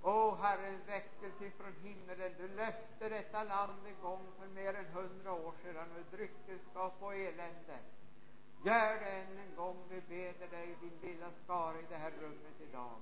O 0.03 0.35
Herre, 0.35 0.67
en 0.67 0.85
väckelse 0.85 1.51
från 1.57 1.73
himmelen. 1.83 2.33
Du 2.37 2.47
löfte 2.47 3.09
detta 3.09 3.43
land 3.43 3.87
en 3.87 4.01
gång 4.01 4.27
för 4.39 4.47
mer 4.47 4.73
än 4.73 4.85
hundra 4.85 5.33
år 5.33 5.53
sedan 5.63 5.87
med 5.89 6.05
dryckenskap 6.11 6.93
och 6.99 7.15
elände. 7.15 7.79
Gör 8.63 8.99
det 8.99 9.11
än 9.11 9.37
en 9.37 9.55
gång, 9.55 9.77
vi 9.89 10.01
beder 10.01 10.47
dig, 10.47 10.75
din 10.81 10.99
lilla 11.01 11.31
skara 11.43 11.79
i 11.79 11.85
det 11.89 11.97
här 11.97 12.11
rummet 12.21 12.61
idag. 12.69 12.95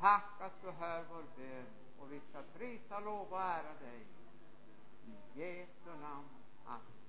Tack 0.00 0.40
att 0.40 0.62
du 0.62 0.70
hör 0.70 1.04
vår 1.10 1.24
bön 1.36 1.66
och 2.00 2.12
vi 2.12 2.20
ska 2.20 2.42
prisa, 2.58 3.00
lova 3.00 3.36
och 3.36 3.42
ära 3.42 3.74
dig. 3.80 4.06
I 5.06 5.40
Jesu 5.40 5.90
namn. 6.00 6.28
Amen. 6.66 7.01